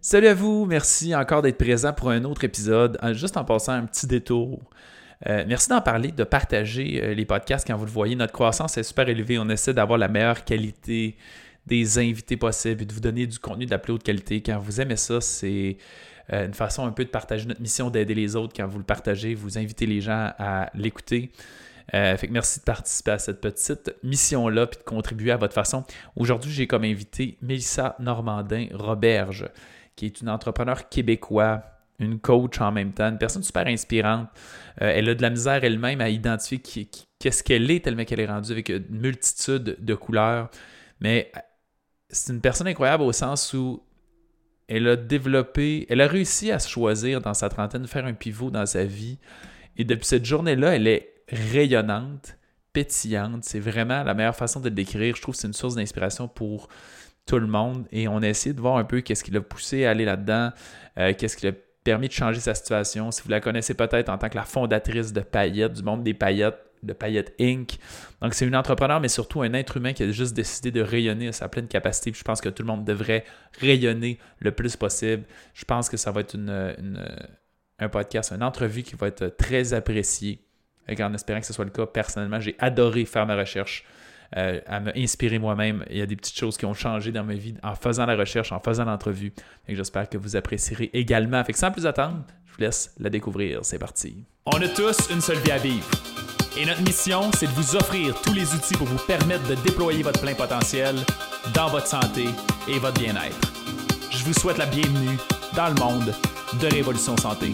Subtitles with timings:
[0.00, 2.96] Salut à vous, merci encore d'être présent pour un autre épisode.
[3.02, 4.60] Euh, juste en passant un petit détour.
[5.26, 8.14] Euh, merci d'en parler, de partager euh, les podcasts quand vous le voyez.
[8.14, 9.40] Notre croissance est super élevée.
[9.40, 11.16] On essaie d'avoir la meilleure qualité
[11.66, 14.40] des invités possibles et de vous donner du contenu de la plus haute qualité.
[14.40, 15.78] Quand vous aimez ça, c'est
[16.30, 18.52] une façon un peu de partager notre mission, d'aider les autres.
[18.56, 21.32] Quand vous le partagez, vous invitez les gens à l'écouter.
[21.90, 25.84] fait que merci de participer à cette petite mission-là et de contribuer à votre façon.
[26.16, 29.46] Aujourd'hui, j'ai comme invité Mélissa Normandin-Roberge
[29.98, 31.60] qui est une entrepreneur québécoise,
[31.98, 34.28] une coach en même temps, une personne super inspirante.
[34.80, 38.26] Euh, elle a de la misère elle-même à identifier qu'est-ce qu'elle est tellement qu'elle est
[38.26, 40.50] rendue avec une multitude de couleurs.
[41.00, 41.40] Mais euh,
[42.10, 43.82] c'est une personne incroyable au sens où
[44.68, 48.52] elle a développé, elle a réussi à se choisir dans sa trentaine, faire un pivot
[48.52, 49.18] dans sa vie.
[49.76, 52.36] Et depuis cette journée-là, elle est rayonnante,
[52.72, 53.42] pétillante.
[53.42, 55.16] C'est vraiment la meilleure façon de le décrire.
[55.16, 56.68] Je trouve que c'est une source d'inspiration pour
[57.28, 59.84] tout le monde et on a essayé de voir un peu qu'est-ce qui l'a poussé
[59.84, 60.50] à aller là-dedans,
[60.98, 61.52] euh, qu'est-ce qui l'a
[61.84, 63.10] permis de changer sa situation.
[63.10, 66.14] Si vous la connaissez peut-être en tant que la fondatrice de Paillettes, du monde des
[66.14, 67.78] paillettes, de Paillettes Inc.
[68.22, 71.28] Donc, c'est une entrepreneur, mais surtout un être humain qui a juste décidé de rayonner
[71.28, 72.12] à sa pleine capacité.
[72.14, 73.24] je pense que tout le monde devrait
[73.60, 75.24] rayonner le plus possible.
[75.54, 77.04] Je pense que ça va être une,
[77.78, 80.40] un podcast, une entrevue qui va être très appréciée.
[80.88, 83.84] Et en espérant que ce soit le cas, personnellement, j'ai adoré faire ma recherche.
[84.36, 85.84] Euh, à me inspirer moi-même.
[85.88, 88.14] Il y a des petites choses qui ont changé dans ma vie en faisant la
[88.14, 89.32] recherche, en faisant l'entrevue.
[89.66, 91.42] J'espère que vous apprécierez également.
[91.54, 93.60] Sans plus attendre, je vous laisse la découvrir.
[93.62, 94.24] C'est parti.
[94.44, 95.88] On a tous une seule vie à vivre.
[96.58, 100.02] Et notre mission, c'est de vous offrir tous les outils pour vous permettre de déployer
[100.02, 100.96] votre plein potentiel
[101.54, 102.26] dans votre santé
[102.68, 103.52] et votre bien-être.
[104.10, 105.16] Je vous souhaite la bienvenue
[105.56, 106.12] dans le monde
[106.60, 107.52] de Révolution Santé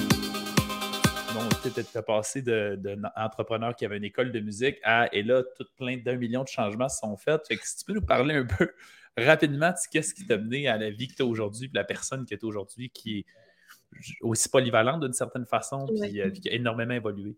[1.62, 5.66] tu as passé d'un entrepreneur qui avait une école de musique à, et là, tout
[5.77, 7.42] plein d'un million de changements sont faits.
[7.62, 8.70] Si tu peux nous parler un peu
[9.16, 12.24] rapidement de qu'est-ce qui t'a mené à la vie que tu as aujourd'hui, la personne
[12.24, 13.27] que tu es aujourd'hui qui est
[14.22, 17.36] aussi polyvalente d'une certaine façon, puis, euh, qui a énormément évolué.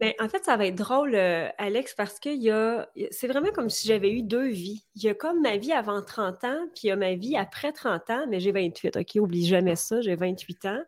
[0.00, 3.50] Bien, en fait, ça va être drôle, euh, Alex, parce que y a, c'est vraiment
[3.52, 4.84] comme si j'avais eu deux vies.
[4.96, 7.36] Il y a comme ma vie avant 30 ans, puis il y a ma vie
[7.36, 9.16] après 30 ans, mais j'ai 28, OK?
[9.16, 10.82] Oublie jamais ça, j'ai 28 ans.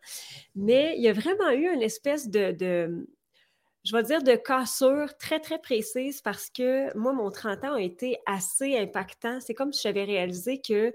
[0.55, 3.07] Mais il y a vraiment eu une espèce de, de
[3.85, 7.81] je vais dire de cassure très, très précise parce que moi, mon 30 ans a
[7.81, 9.41] été assez impactant.
[9.41, 10.95] C'est comme si j'avais réalisé que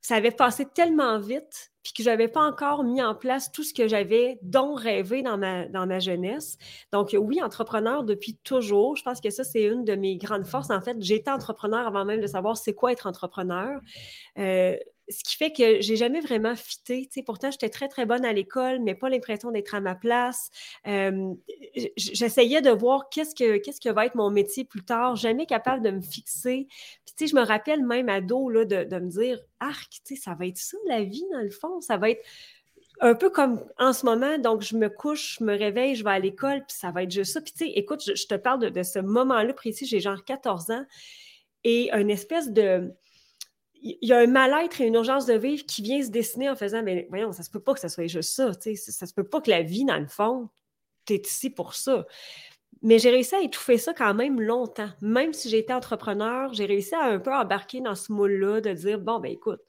[0.00, 3.62] ça avait passé tellement vite, puis que je n'avais pas encore mis en place tout
[3.62, 6.56] ce que j'avais dont rêvé dans ma, dans ma jeunesse.
[6.92, 8.96] Donc, oui, entrepreneur depuis toujours.
[8.96, 10.70] Je pense que ça, c'est une de mes grandes forces.
[10.70, 13.80] En fait, j'étais entrepreneur avant même de savoir c'est quoi être entrepreneur.
[14.38, 14.76] Euh,
[15.10, 17.08] ce qui fait que j'ai jamais vraiment fité.
[17.24, 20.50] pourtant, j'étais très, très bonne à l'école, mais pas l'impression d'être à ma place.
[21.96, 25.90] J'essayais de voir qu'est-ce que, que va être mon métier plus tard, jamais capable de
[25.90, 26.66] me fixer.
[27.16, 30.58] Puis, je me rappelle même ado là, de, de me dire, arc, ça va être
[30.58, 31.80] ça la vie, dans le fond.
[31.80, 32.24] Ça va être
[33.00, 36.10] un peu comme en ce moment, donc je me couche, je me réveille, je vais
[36.10, 37.40] à l'école, puis ça va être juste ça.
[37.40, 40.70] Puis tu sais, écoute, je, te parle de, de ce moment-là précis, j'ai genre 14
[40.70, 40.84] ans,
[41.64, 42.92] et une espèce de
[43.82, 46.56] il y a un mal-être et une urgence de vivre qui vient se dessiner en
[46.56, 48.52] faisant Mais voyons, ça se peut pas que ça soit juste ça.
[48.52, 50.48] Ça se peut pas que la vie, dans le fond,
[51.06, 52.06] tu es ici pour ça.
[52.82, 54.88] Mais j'ai réussi à étouffer ça quand même longtemps.
[55.02, 59.00] Même si j'étais entrepreneur, j'ai réussi à un peu embarquer dans ce moule-là de dire
[59.00, 59.60] bon, ben écoute,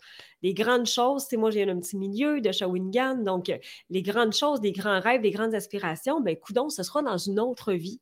[0.41, 3.51] les grandes choses, c'est moi, j'ai un petit milieu de Shawinigan, donc
[3.89, 7.39] les grandes choses, les grands rêves, les grandes aspirations, ben coudon, ce sera dans une
[7.39, 7.99] autre vie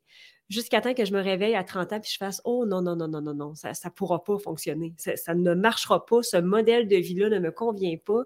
[0.50, 2.96] jusqu'à temps que je me réveille à 30 ans puis je fasse Oh non, non,
[2.96, 4.94] non, non, non, non, ça ne pourra pas fonctionner.
[4.98, 6.24] Ça, ne marchera pas.
[6.24, 8.24] Ce modèle de vie-là ne me convient pas.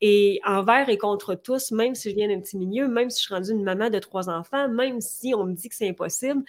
[0.00, 3.26] Et envers et contre tous, même si je viens d'un petit milieu, même si je
[3.26, 6.42] suis rendue une maman de trois enfants, même si on me dit que c'est impossible,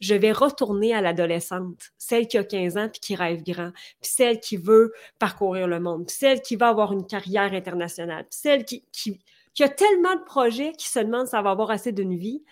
[0.00, 3.70] je vais retourner à l'adolescente, celle qui a 15 ans puis qui rêve grand,
[4.00, 8.24] puis celle qui veut parcourir le monde, puis celle qui va avoir une carrière internationale,
[8.24, 9.18] puis celle qui, qui,
[9.54, 12.44] qui a tellement de projets qui se demande si ça va avoir assez d'une vie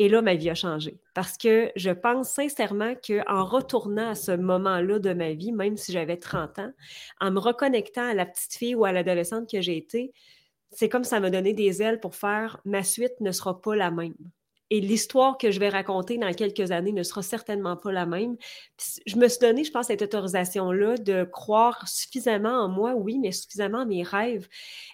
[0.00, 0.98] et là, ma vie a changé.
[1.12, 5.92] Parce que je pense sincèrement qu'en retournant à ce moment-là de ma vie, même si
[5.92, 6.72] j'avais 30 ans,
[7.20, 10.14] en me reconnectant à la petite fille ou à l'adolescente que j'ai été,
[10.70, 13.90] c'est comme ça m'a donné des ailes pour faire ma suite ne sera pas la
[13.90, 14.14] même.
[14.70, 18.36] Et l'histoire que je vais raconter dans quelques années ne sera certainement pas la même.
[19.04, 23.32] je me suis donné, je pense, cette autorisation-là de croire suffisamment en moi, oui, mais
[23.32, 24.48] suffisamment en mes rêves.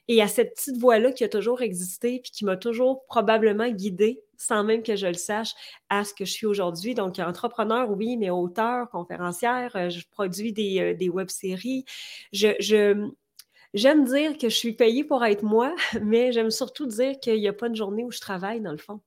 [0.09, 4.25] Et à cette petite voix-là qui a toujours existé, puis qui m'a toujours probablement guidée
[4.39, 5.55] sans même que je le sache,
[5.91, 6.95] à ce que je suis aujourd'hui.
[6.95, 11.85] Donc, entrepreneur, oui, mais auteur, conférencière, euh, je produis des, euh, des web-séries.
[12.33, 13.11] Je,
[13.75, 17.49] j'aime dire que je suis payée pour être moi, mais j'aime surtout dire qu'il n'y
[17.49, 19.01] a pas une journée où je travaille, dans le fond.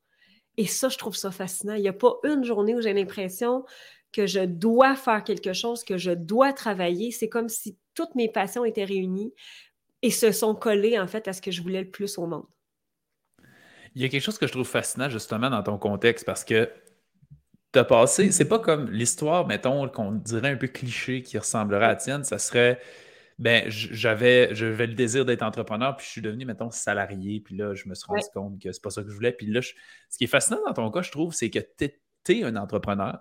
[0.57, 1.75] Et ça, je trouve ça fascinant.
[1.75, 3.63] Il n'y a pas une journée où j'ai l'impression
[4.11, 7.11] que je dois faire quelque chose, que je dois travailler.
[7.11, 9.33] C'est comme si toutes mes passions étaient réunies
[10.01, 12.45] et se sont collés en fait à ce que je voulais le plus au monde.
[13.95, 16.69] Il y a quelque chose que je trouve fascinant justement dans ton contexte parce que
[17.71, 21.85] tu as passé, c'est pas comme l'histoire, mettons, qu'on dirait un peu cliché qui ressemblerait
[21.85, 22.79] à tienne, ça serait
[23.39, 27.73] ben j'avais j'avais le désir d'être entrepreneur, puis je suis devenu, mettons, salarié, puis là,
[27.73, 29.31] je me suis rendu compte que c'est pas ça que je voulais.
[29.31, 31.85] Puis là, ce qui est fascinant dans ton cas, je trouve, c'est que tu
[32.27, 33.17] es, un entrepreneur.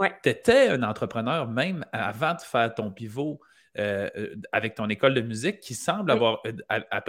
[0.00, 0.12] Ouais.
[0.22, 3.40] Tu étais un entrepreneur même avant de faire ton pivot
[3.76, 6.52] avec ton école de musique qui semble avoir, euh,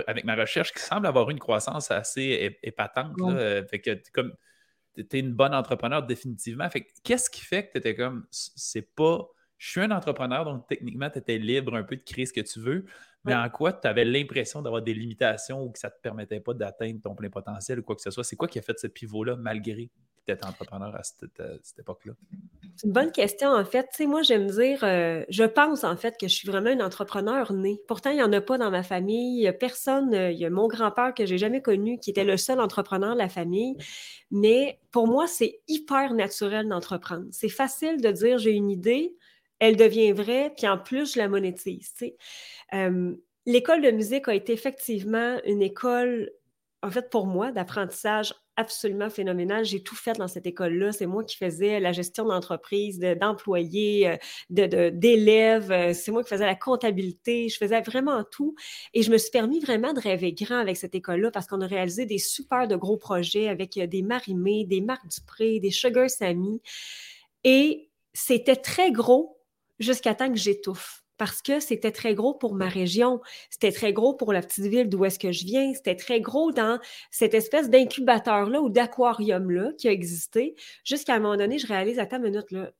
[0.07, 3.15] avec ma recherche, qui semble avoir une croissance assez épatante.
[3.69, 4.33] fait que comme
[4.95, 6.69] tu es une bonne entrepreneur définitivement.
[6.69, 9.27] Fait qu'est-ce qui fait que tu étais comme c'est pas
[9.61, 12.41] je suis un entrepreneur, donc techniquement, tu étais libre un peu de créer ce que
[12.41, 12.83] tu veux,
[13.23, 16.39] mais en quoi tu avais l'impression d'avoir des limitations ou que ça ne te permettait
[16.39, 18.23] pas d'atteindre ton plein potentiel ou quoi que ce soit?
[18.23, 19.91] C'est quoi qui a fait ce pivot-là malgré
[20.27, 22.13] étais entrepreneur à cette, époque-là?
[22.75, 23.83] C'est une bonne question, en fait.
[23.91, 26.81] Tu sais, moi, j'aime dire, euh, je pense en fait que je suis vraiment une
[26.81, 27.81] entrepreneur née.
[27.87, 29.51] Pourtant, il n'y en a pas dans ma famille.
[29.59, 32.59] Personne, euh, il y a mon grand-père que j'ai jamais connu qui était le seul
[32.59, 33.75] entrepreneur de la famille.
[34.29, 37.25] Mais pour moi, c'est hyper naturel d'entreprendre.
[37.31, 39.15] C'est facile de dire, j'ai une idée,
[39.59, 41.93] elle devient vraie, puis en plus, je la monétise.
[43.45, 46.31] L'école de musique a été effectivement une école,
[46.83, 49.65] en fait, pour moi, d'apprentissage absolument phénoménal.
[49.65, 50.91] J'ai tout fait dans cette école-là.
[50.91, 55.71] C'est moi qui faisais la gestion d'entreprise, d'employés, euh, d'élèves.
[55.71, 57.49] Euh, c'est moi qui faisais la comptabilité.
[57.49, 58.55] Je faisais vraiment tout.
[58.93, 61.67] Et je me suis permis vraiment de rêver grand avec cette école-là parce qu'on a
[61.67, 66.09] réalisé des super de gros projets avec euh, des Marimé, des Marc Dupré, des Sugar
[66.09, 66.61] Sammy.
[67.43, 69.39] Et c'était très gros
[69.79, 71.00] jusqu'à temps que j'étouffe.
[71.17, 74.89] Parce que c'était très gros pour ma région, c'était très gros pour la petite ville
[74.89, 76.79] d'où est-ce que je viens, c'était très gros dans
[77.11, 82.05] cette espèce d'incubateur-là ou d'aquarium-là qui a existé, jusqu'à un moment donné, je réalise, à
[82.07, 82.71] ta minute, là,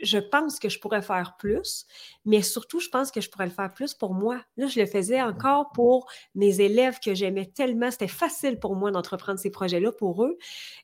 [0.00, 1.86] je pense que je pourrais faire plus,
[2.24, 4.40] mais surtout, je pense que je pourrais le faire plus pour moi.
[4.56, 7.90] Là, je le faisais encore pour mes élèves que j'aimais tellement.
[7.90, 10.38] C'était facile pour moi d'entreprendre ces projets-là pour eux.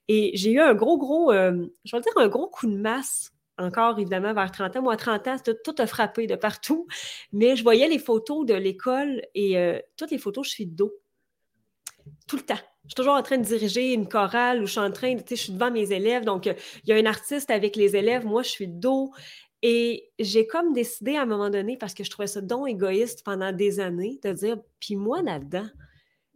[0.09, 3.34] Et j'ai eu un gros, gros, euh, je vais dire un gros coup de masse
[3.59, 4.83] encore évidemment vers 30 ans.
[4.83, 6.87] Moi, à 30 ans, tout a frappé de partout.
[7.33, 10.75] Mais je voyais les photos de l'école et euh, toutes les photos, je suis de
[10.75, 10.93] dos.
[12.27, 12.59] Tout le temps.
[12.85, 15.23] Je suis toujours en train de diriger une chorale ou je suis en train, tu
[15.29, 16.25] sais, je suis devant mes élèves.
[16.25, 16.55] Donc, il
[16.87, 18.27] y a un artiste avec les élèves.
[18.27, 19.13] Moi, je suis de dos.
[19.63, 23.25] Et j'ai comme décidé à un moment donné, parce que je trouvais ça don égoïste
[23.25, 25.67] pendant des années, de dire, puis moi là-dedans,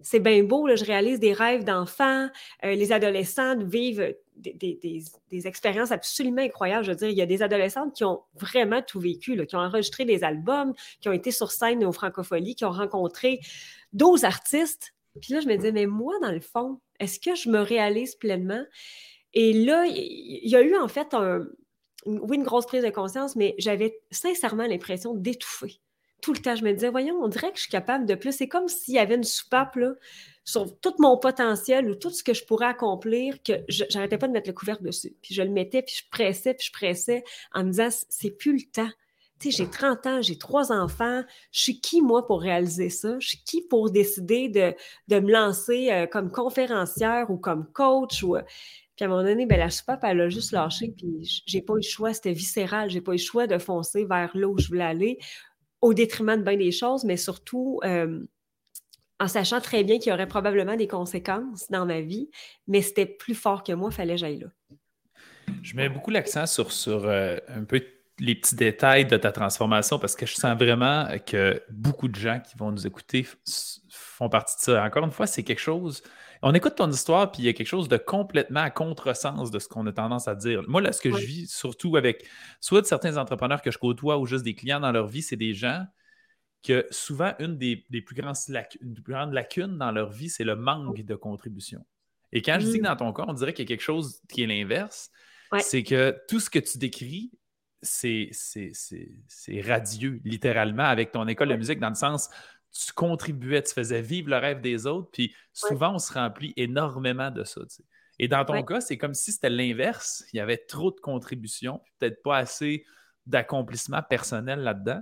[0.00, 2.28] c'est bien beau, je réalise des rêves d'enfants,
[2.64, 5.02] euh, les adolescents vivent des,
[5.46, 6.84] expériences absolument incroyables.
[6.84, 9.60] Je veux dire, il y a des adolescentes qui ont vraiment tout vécu, qui ont
[9.60, 13.40] enregistré des albums, qui ont été sur scène au Francofolie, qui ont rencontré
[13.92, 14.94] d'autres artistes.
[15.20, 18.14] Puis là, je me disais, mais moi, dans le fond, est-ce que je me réalise
[18.14, 18.62] pleinement?
[19.34, 21.14] Et là, il y a eu en fait
[22.06, 25.80] oui, une grosse prise de conscience, mais j'avais sincèrement l'impression d'étouffer.
[26.20, 28.32] Tout le temps, je me disais, voyons, on dirait que je suis capable de plus.
[28.32, 29.92] C'est comme s'il y avait une soupape là,
[30.44, 34.32] sur tout mon potentiel ou tout ce que je pourrais accomplir, que j'arrêtais pas de
[34.32, 35.14] mettre le couvercle dessus.
[35.22, 37.22] Puis je le mettais, puis je pressais, puis je pressais
[37.52, 38.90] en me disant, c'est plus le temps.
[39.40, 41.22] Tu sais, j'ai 30 ans, j'ai trois enfants.
[41.52, 43.18] Je suis qui, moi, pour réaliser ça?
[43.20, 44.74] Je suis qui pour décider de,
[45.08, 48.22] de me lancer euh, comme conférencière ou comme coach?
[48.24, 48.36] Ou...
[48.96, 51.74] Puis à un moment donné, ben, la soupape, elle a juste lâché, puis j'ai pas
[51.74, 52.12] eu le choix.
[52.14, 52.90] C'était viscéral.
[52.90, 55.18] J'ai pas eu le choix de foncer vers là où je voulais aller,
[55.80, 57.80] au détriment de bien des choses, mais surtout...
[57.84, 58.20] Euh,
[59.20, 62.30] en sachant très bien qu'il y aurait probablement des conséquences dans ma vie,
[62.68, 64.46] mais c'était plus fort que moi, fallait que j'aille là.
[65.62, 67.82] Je mets beaucoup l'accent sur, sur euh, un peu
[68.20, 72.40] les petits détails de ta transformation parce que je sens vraiment que beaucoup de gens
[72.40, 73.26] qui vont nous écouter
[73.90, 74.84] font partie de ça.
[74.84, 76.02] Encore une fois, c'est quelque chose.
[76.42, 79.58] On écoute ton histoire, puis il y a quelque chose de complètement à contresens de
[79.58, 80.62] ce qu'on a tendance à dire.
[80.68, 82.26] Moi, là, ce que je vis, surtout avec
[82.60, 85.36] soit de certains entrepreneurs que je côtoie ou juste des clients dans leur vie, c'est
[85.36, 85.84] des gens
[86.62, 91.84] que souvent, une des, plus, grandes lacunes dans leur vie, c'est le manque de contribution.
[92.32, 92.88] Et quand je dis que mmh.
[92.88, 95.10] dans ton cas, on dirait qu'il y a quelque chose qui est l'inverse,
[95.60, 97.32] c'est que tout ce que tu décris,
[97.80, 98.30] c'est
[99.64, 102.28] radieux, littéralement, avec ton école de musique, dans le sens,
[102.72, 107.30] tu contribuais, tu faisais vivre le rêve des autres, puis souvent, on se remplit énormément
[107.30, 107.60] de ça.
[108.18, 110.24] Et dans ton cas, c'est comme si c'était l'inverse.
[110.32, 112.84] Il y avait trop de contributions, peut-être pas assez
[113.26, 115.00] d'accomplissement personnel là-dedans.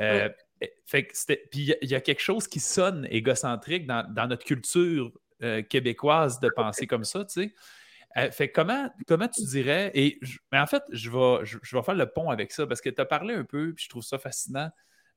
[0.00, 0.28] Euh,
[0.60, 1.08] eh, fait
[1.50, 6.48] puis il y, a quelque chose qui sonne égocentrique dans, notre culture euh, québécoise de
[6.54, 7.54] penser comme ça, tu sais.
[8.18, 10.20] Euh, fait comment, comment tu dirais, et
[10.52, 13.00] mais en fait, je vais, je, vais faire le pont avec ça parce que tu
[13.00, 14.70] as parlé un peu, puis je trouve ça fascinant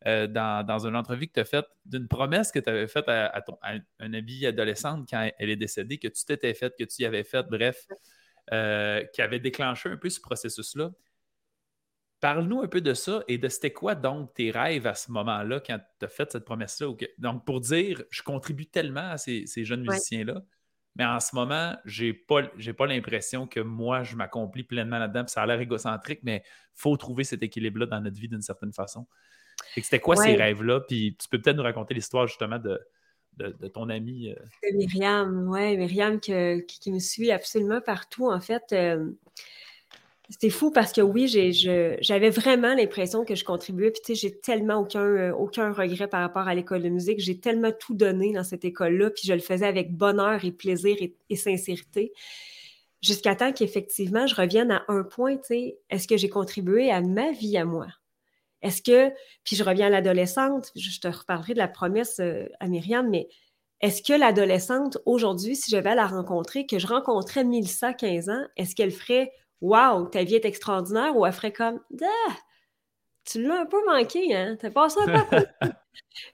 [0.07, 3.07] euh, dans, dans, une entrevue que tu as faite d'une promesse que tu avais faite
[3.07, 6.83] à, ton, à une amie adolescente quand elle est décédée, que tu t'étais faite, que
[6.83, 7.87] tu y avais faite, bref,
[8.47, 10.91] qui avait déclenché un peu ce processus-là.
[12.19, 15.59] parle-nous un peu de ça et de c'était quoi donc tes rêves à ce moment-là
[15.59, 16.93] quand tu as fait cette promesse-là.
[17.17, 20.43] Donc, pour dire, je contribue tellement à ces, jeunes musiciens-là,
[20.95, 22.43] mais en ce moment, j'ai pas,
[22.77, 25.27] pas l'impression que moi, je m'accomplis pleinement là-dedans.
[25.27, 28.71] Ça a l'air égocentrique, mais il faut trouver cet équilibre-là dans notre vie d'une certaine
[28.71, 29.05] façon.
[29.75, 30.81] C'était quoi ces rêves-là?
[30.81, 32.79] Puis tu peux peut-être nous raconter l'histoire justement de,
[33.37, 34.29] de, ton ami.
[34.29, 34.71] Euh.
[34.73, 38.29] Myriam, oui, Myriam qui, me suit absolument partout.
[38.29, 39.11] En fait, euh,
[40.29, 41.27] c'était fou parce que oui,
[42.01, 43.91] j'avais vraiment l'impression que je contribuais.
[43.91, 47.19] Puis, tu sais, j'ai tellement aucun, euh, aucun regret par rapport à l'école de musique.
[47.19, 49.09] J'ai tellement tout donné dans cette école-là.
[49.11, 50.95] Puis, je le faisais avec bonheur et plaisir
[51.29, 52.11] et, sincérité.
[53.01, 57.01] Jusqu'à temps qu'effectivement, je revienne à un point, tu sais, est-ce que j'ai contribué à
[57.01, 57.87] ma vie à moi?
[58.65, 62.67] Est-ce que, puis je reviens à l'adolescente, je te reparlerai de la promesse euh, à
[62.67, 63.29] Myriam, mais
[63.81, 68.43] est-ce que l'adolescente, aujourd'hui, si je vais la rencontrer, que je rencontrais Milsa 15 ans,
[68.57, 69.31] est-ce qu'elle ferait
[69.61, 72.35] Waouh, ta vie est extraordinaire ou elle ferait comme ah,
[73.23, 74.57] tu l'as un peu manqué, hein?
[74.59, 75.45] T'as passé un peu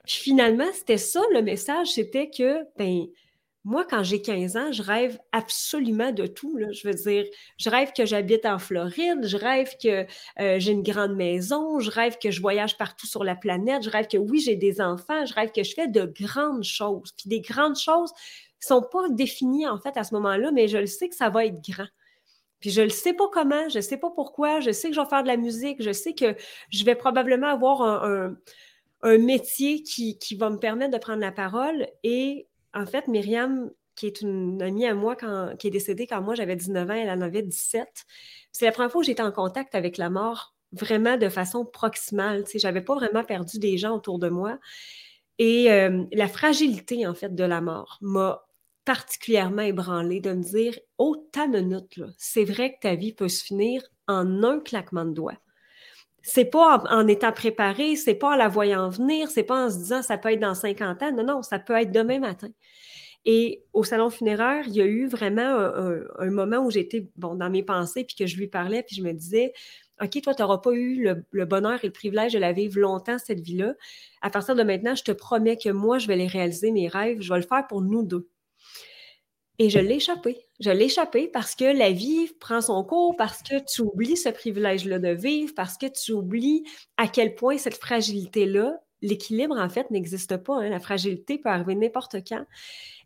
[0.06, 3.06] Puis finalement, c'était ça le message, c'était que ben
[3.64, 6.58] moi, quand j'ai 15 ans, je rêve absolument de tout.
[6.72, 7.24] Je veux dire,
[7.58, 10.04] je rêve que j'habite en Floride, je rêve que
[10.40, 13.90] euh, j'ai une grande maison, je rêve que je voyage partout sur la planète, je
[13.90, 17.12] rêve que oui, j'ai des enfants, je rêve que je fais de grandes choses.
[17.16, 20.78] Puis des grandes choses ne sont pas définies en fait à ce moment-là, mais je
[20.78, 21.88] le sais que ça va être grand.
[22.58, 25.00] Puis je ne sais pas comment, je ne sais pas pourquoi, je sais que je
[25.00, 26.36] vais faire de la musique, je sais que
[26.70, 28.34] je vais probablement avoir un,
[29.18, 31.88] métier qui, qui, va me permettre de prendre la parole.
[32.04, 35.16] Et en fait, Myriam, qui est une amie à moi,
[35.58, 37.86] qui est décédée quand moi j'avais 19 ans, elle en avait 17.
[38.52, 42.44] C'est la première fois que j'étais en contact avec la mort vraiment de façon proximale.
[42.52, 44.58] Je n'avais pas vraiment perdu des gens autour de moi.
[45.38, 48.44] Et euh, la fragilité, en fait, de la mort m'a
[48.84, 53.44] particulièrement ébranlé de me dire Oh, ta minute, c'est vrai que ta vie peut se
[53.44, 55.38] finir en un claquement de doigts.
[56.22, 59.76] C'est pas en, étant préparé, c'est pas en la voyant venir, c'est pas en se
[59.78, 61.12] disant ça peut être dans 50 ans.
[61.12, 62.48] Non, non, ça peut être demain matin.
[63.24, 65.42] Et au salon funéraire, il y a eu vraiment
[66.18, 69.02] un, moment où j'étais bon, dans mes pensées, puis que je lui parlais, puis je
[69.02, 69.52] me disais
[70.02, 73.18] OK, toi, tu n'auras pas eu le, bonheur et le privilège de la vivre longtemps,
[73.18, 73.74] cette vie-là.
[74.20, 77.20] À partir de maintenant, je te promets que moi, je vais les réaliser, mes rêves.
[77.20, 78.28] Je vais le faire pour nous deux.
[79.58, 80.38] Et je l'ai échappé.
[80.62, 84.28] Je l'ai échappé parce que la vie prend son cours, parce que tu oublies ce
[84.28, 86.62] privilège-là de vivre, parce que tu oublies
[86.96, 90.60] à quel point cette fragilité-là, l'équilibre, en fait, n'existe pas.
[90.60, 90.68] Hein.
[90.68, 92.44] La fragilité peut arriver n'importe quand.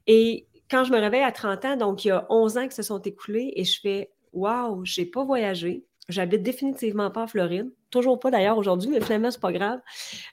[0.07, 2.75] Et quand je me réveille à 30 ans, donc il y a 11 ans qui
[2.75, 5.87] se sont écoulés, et je fais Waouh, j'ai pas voyagé.
[6.11, 7.73] J'habite définitivement pas en Floride.
[7.91, 9.81] Toujours pas d'ailleurs aujourd'hui, mais finalement, c'est pas grave.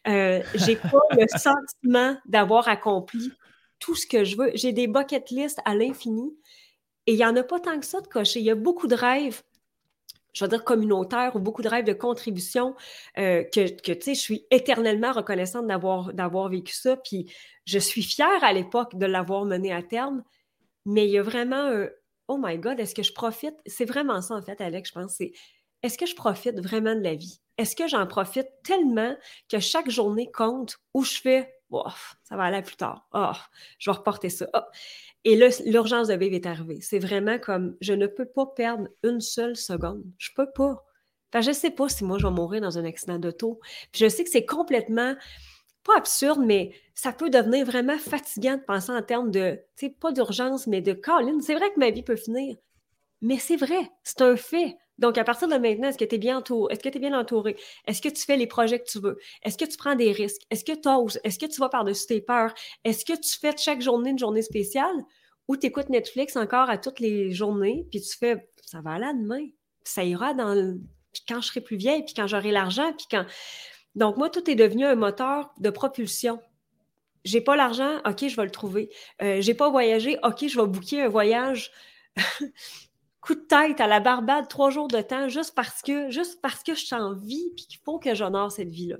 [0.09, 3.31] Euh, j'ai pas le sentiment d'avoir accompli
[3.79, 4.51] tout ce que je veux.
[4.55, 6.33] J'ai des bucket lists à l'infini
[7.07, 8.39] et il n'y en a pas tant que ça de cocher.
[8.39, 9.43] Il y a beaucoup de rêves,
[10.33, 12.75] je veux dire communautaires ou beaucoup de rêves de contribution
[13.17, 16.97] euh, que, tu sais, je suis éternellement reconnaissante d'avoir, d'avoir vécu ça.
[16.97, 17.31] Puis
[17.65, 20.23] je suis fière à l'époque de l'avoir mené à terme.
[20.85, 21.87] Mais il y a vraiment un
[22.29, 23.55] Oh my God, est-ce que je profite?
[23.65, 25.15] C'est vraiment ça, en fait, Alex, je pense.
[25.15, 25.33] C'est
[25.83, 27.41] est-ce que je profite vraiment de la vie?
[27.57, 29.15] Est-ce que j'en profite tellement
[29.51, 31.53] que chaque journée compte où je fais
[32.23, 33.07] ça va aller plus tard.
[33.13, 33.31] Oh,
[33.79, 34.47] je vais reporter ça.
[34.53, 34.59] Oh.
[35.25, 36.79] Et là, l'urgence de vivre est arrivée.
[36.81, 40.03] C'est vraiment comme je ne peux pas perdre une seule seconde.
[40.17, 40.83] Je peux pas.
[41.33, 43.59] je ne sais pas si moi je vais mourir dans un accident d'auto.
[43.95, 45.15] je sais que c'est complètement
[45.83, 49.89] pas absurde, mais ça peut devenir vraiment fatigant de penser en termes de, tu sais,
[49.89, 51.39] pas d'urgence, mais de Colin.
[51.41, 52.55] C'est vrai que ma vie peut finir.
[53.21, 54.77] Mais c'est vrai, c'est un fait.
[54.99, 56.73] Donc, à partir de maintenant, est-ce que tu es bien entouré?
[56.73, 57.55] Est-ce que tu bien entouré?
[57.87, 59.17] Est-ce que tu fais les projets que tu veux?
[59.43, 60.41] Est-ce que tu prends des risques?
[60.51, 61.19] Est-ce que tu oses?
[61.23, 62.53] Est-ce que tu vas par-dessus tes peurs?
[62.83, 64.95] Est-ce que tu fais chaque journée une journée spéciale
[65.47, 69.13] ou tu écoutes Netflix encore à toutes les journées, puis tu fais ça va aller
[69.19, 69.45] demain?
[69.83, 70.79] Ça ira dans le...
[71.11, 73.25] Puis quand je serai plus vieille, puis quand j'aurai l'argent, puis quand.
[73.93, 76.41] Donc, moi, tout est devenu un moteur de propulsion.
[77.23, 78.89] J'ai pas l'argent, OK, je vais le trouver.
[79.21, 81.71] Euh, j'ai pas voyagé, OK, je vais booker un voyage.
[83.23, 86.61] coup de tête à la Barbade trois jours de temps juste parce que, juste parce
[86.61, 88.97] que je suis en vie et qu'il faut que j'honore cette vie-là.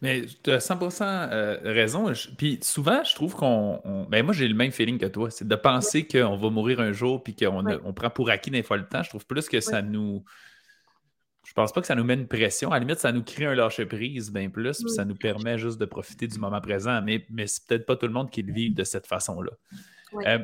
[0.00, 2.12] Mais tu as 100% euh, raison.
[2.36, 4.06] Puis souvent, je trouve qu'on.
[4.10, 5.30] Ben moi, j'ai le même feeling que toi.
[5.30, 8.64] C'est de penser qu'on va mourir un jour puis qu'on on prend pour acquis des
[8.64, 9.04] fois le temps.
[9.04, 10.24] Je trouve plus que ça nous.
[11.46, 12.70] Je pense pas que ça nous met une pression.
[12.70, 15.78] À la limite, ça nous crée un lâcher-prise bien plus, puis ça nous permet juste
[15.78, 17.00] de profiter du moment présent.
[17.02, 19.52] Mais, mais c'est peut-être pas tout le monde qui le vit de cette façon-là.
[20.26, 20.38] Euh,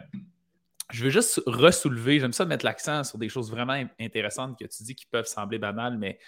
[0.90, 4.82] je veux juste ressoulever, j'aime ça mettre l'accent sur des choses vraiment intéressantes que tu
[4.82, 6.18] dis qui peuvent sembler banales, mais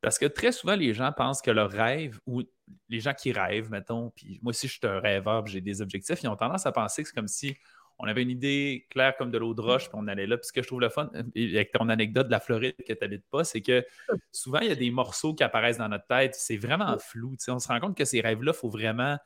[0.00, 2.42] parce que très souvent, les gens pensent que leur rêve, ou
[2.88, 6.22] les gens qui rêvent, mettons, puis moi aussi, je suis un rêveur, j'ai des objectifs,
[6.22, 7.56] ils ont tendance à penser que c'est comme si
[7.98, 10.38] on avait une idée claire comme de l'eau de roche, puis on allait là.
[10.38, 12.98] Puis ce que je trouve le fun, avec ton anecdote de la Floride que tu
[13.02, 13.84] n'habites pas, c'est que
[14.32, 16.34] souvent, il y a des morceaux qui apparaissent dans notre tête.
[16.34, 17.36] C'est vraiment flou.
[17.48, 19.18] On se rend compte que ces rêves-là, il faut vraiment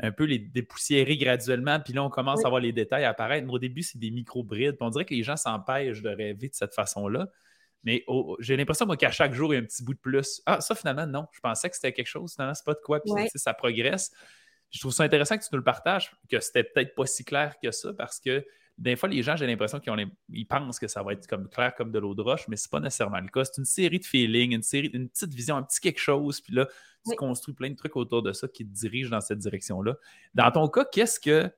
[0.00, 1.80] un peu les dépoussiérer graduellement.
[1.80, 3.46] Puis là, on commence à voir les détails apparaître.
[3.46, 4.76] Mais au début, c'est des micro-brides.
[4.80, 7.28] On dirait que les gens s'empêchent de rêver de cette façon-là.
[7.84, 8.04] Mais
[8.40, 10.42] j'ai l'impression, moi, qu'à chaque jour, il y a un petit bout de plus.
[10.46, 11.26] Ah, ça, finalement, non.
[11.32, 12.34] Je pensais que c'était quelque chose.
[12.34, 13.00] Finalement, c'est pas de quoi.
[13.00, 14.12] Puis ça progresse
[14.70, 17.54] je trouve ça intéressant que tu nous le partages, que c'était peut-être pas si clair
[17.62, 18.44] que ça, parce que
[18.78, 19.92] des fois, les gens, j'ai l'impression qu'ils
[20.28, 22.70] ils pensent que ça va être comme clair comme de l'eau de roche, mais c'est
[22.70, 23.44] pas nécessairement le cas.
[23.44, 26.54] C'est une série de feelings, une série, une petite vision, un petit quelque chose, puis
[26.54, 26.68] là,
[27.08, 29.94] tu construis plein de trucs autour de ça qui te dirigent dans cette direction-là.
[30.34, 31.50] Dans ton cas, qu'est-ce que.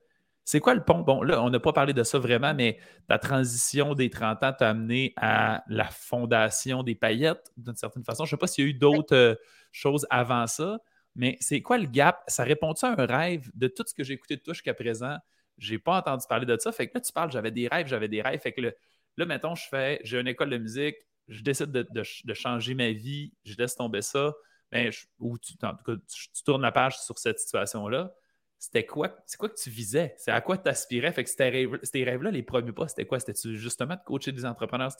[0.42, 1.00] C'est quoi le pont?
[1.00, 4.52] Bon, là, on n'a pas parlé de ça vraiment, mais ta transition des 30 ans
[4.58, 8.24] t'a amené à la fondation des paillettes, d'une certaine façon.
[8.24, 9.34] Je ne sais pas s'il y a eu d'autres euh,
[9.70, 10.78] choses avant ça,
[11.14, 12.24] mais c'est quoi le gap?
[12.26, 15.18] Ça répond-tu à un rêve de tout ce que j'ai écouté de toi jusqu'à présent?
[15.61, 16.73] J'ai pas entendu parler de ça.
[16.73, 18.40] Fait que là, tu parles, j'avais des rêves, j'avais des rêves.
[18.40, 20.97] Fait que là, mettons, je fais, j'ai une école de musique,
[21.29, 24.35] je décide de, changer ma vie, je laisse tomber ça.
[24.73, 28.12] Ben, ou tu, en tout cas, tu, tournes la page sur cette situation-là.
[28.59, 29.17] C'était quoi?
[29.26, 30.14] C'est quoi que tu visais?
[30.19, 31.12] C'est à quoi tu aspirais?
[31.12, 33.19] Fait que ces rêves-là, les premiers pas, c'était quoi?
[33.19, 34.93] C'était-tu justement de coacher des entrepreneurs?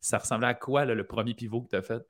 [0.00, 2.02] ça ressemblait à quoi le premier pivot que tu as fait?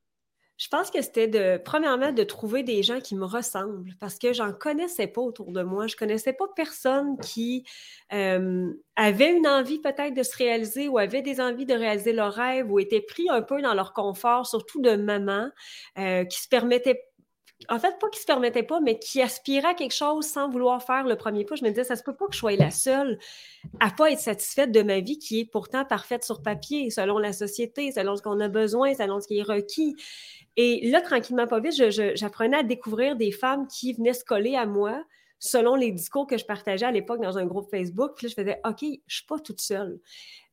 [0.58, 4.32] Je pense que c'était de, premièrement, de trouver des gens qui me ressemblent parce que
[4.32, 5.86] j'en connaissais pas autour de moi.
[5.86, 7.64] Je connaissais pas personne qui
[8.12, 12.32] euh, avait une envie peut-être de se réaliser ou avait des envies de réaliser leurs
[12.32, 15.48] rêves ou était pris un peu dans leur confort, surtout de maman,
[15.96, 17.07] euh, qui se permettait
[17.68, 20.82] en fait, pas qui se permettait pas, mais qui aspirait à quelque chose sans vouloir
[20.82, 21.56] faire le premier pas.
[21.56, 23.18] Je me disais, ça se peut pas que je sois la seule
[23.80, 27.32] à pas être satisfaite de ma vie qui est pourtant parfaite sur papier, selon la
[27.32, 29.96] société, selon ce qu'on a besoin, selon ce qui est requis.
[30.56, 31.74] Et là, tranquillement, pas vite,
[32.14, 35.02] j'apprenais à découvrir des femmes qui venaient se coller à moi
[35.38, 38.12] selon les discours que je partageais à l'époque dans un groupe Facebook.
[38.16, 40.00] Puis là, je faisais OK, je suis pas toute seule.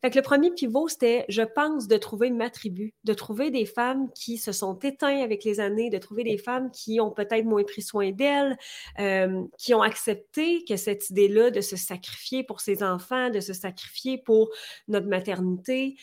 [0.01, 3.65] Fait que le premier pivot, c'était, je pense, de trouver ma tribu, de trouver des
[3.65, 7.45] femmes qui se sont éteintes avec les années, de trouver des femmes qui ont peut-être
[7.45, 8.55] moins pris soin d'elles,
[8.99, 13.53] euh, qui ont accepté que cette idée-là de se sacrifier pour ses enfants, de se
[13.53, 14.49] sacrifier pour
[14.87, 15.95] notre maternité,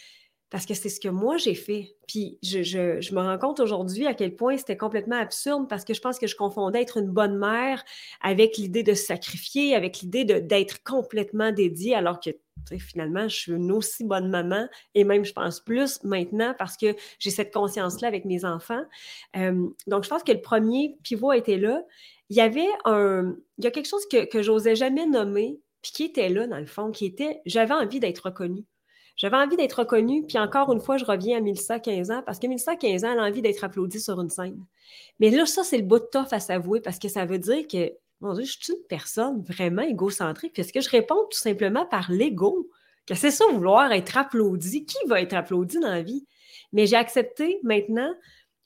[0.52, 1.96] parce que c'est ce que moi j'ai fait.
[2.06, 6.00] Puis je, me rends compte aujourd'hui à quel point c'était complètement absurde parce que je
[6.02, 7.82] pense que je confondais être une bonne mère
[8.20, 12.30] avec l'idée de se sacrifier, avec l'idée d'être complètement dédiée, alors que
[12.78, 16.94] finalement, je suis une aussi bonne maman et même, je pense, plus maintenant parce que
[17.18, 18.82] j'ai cette conscience-là avec mes enfants.
[19.36, 21.82] Euh, donc, je pense que le premier pivot était là.
[22.28, 23.34] Il y avait un.
[23.56, 26.58] Il y a quelque chose que, que j'osais jamais nommer, puis qui était là, dans
[26.58, 28.66] le fond, qui était j'avais envie d'être reconnue.
[29.16, 32.38] J'avais envie d'être reconnue, puis encore une fois, je reviens à Mélissa 15 ans, parce
[32.38, 34.64] que Mélissa 15 ans, elle a envie d'être applaudie sur une scène.
[35.20, 37.66] Mais là, ça, c'est le bout de toffe à s'avouer, parce que ça veut dire
[37.66, 40.52] que, mon Dieu, je suis une personne vraiment égocentrique.
[40.52, 42.68] Puis je réponds tout simplement par l'ego?
[43.04, 44.86] Que c'est ça, vouloir être applaudi.
[44.86, 46.24] Qui va être applaudi dans la vie?
[46.72, 48.14] Mais j'ai accepté maintenant,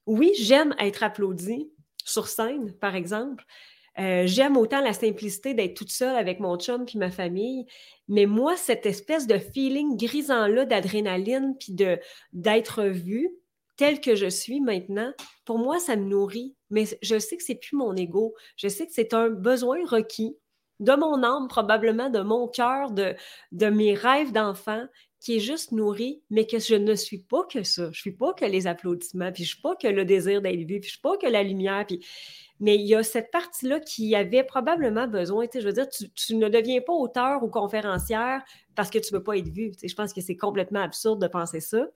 [0.04, 1.70] oui, j'aime être applaudi
[2.04, 3.44] sur scène, par exemple,
[3.98, 7.66] euh, j'aime autant la simplicité d'être toute seule avec mon chum puis ma famille,
[8.08, 11.74] mais moi, cette espèce de feeling grisant-là d'adrénaline puis
[12.32, 13.30] d'être vue
[13.76, 15.12] telle que je suis maintenant,
[15.44, 16.54] pour moi, ça me nourrit.
[16.70, 18.34] Mais je sais que c'est plus mon ego.
[18.56, 20.36] Je sais que c'est un besoin requis
[20.80, 23.14] de mon âme, probablement de mon cœur, de,
[23.52, 24.84] de mes rêves d'enfant
[25.20, 27.90] qui est juste nourri, mais que je ne suis pas que ça.
[27.92, 30.80] Je suis pas que les applaudissements, puis je suis pas que le désir d'être vu,
[30.80, 32.04] puis je suis pas que la lumière, puis
[32.58, 35.46] mais il y a cette partie-là qui avait probablement besoin.
[35.52, 38.42] Je veux dire, tu, ne deviens pas auteur ou conférencière
[38.74, 39.72] parce que tu ne veux pas être vu.
[39.82, 41.86] Je pense que c'est complètement absurde de penser ça.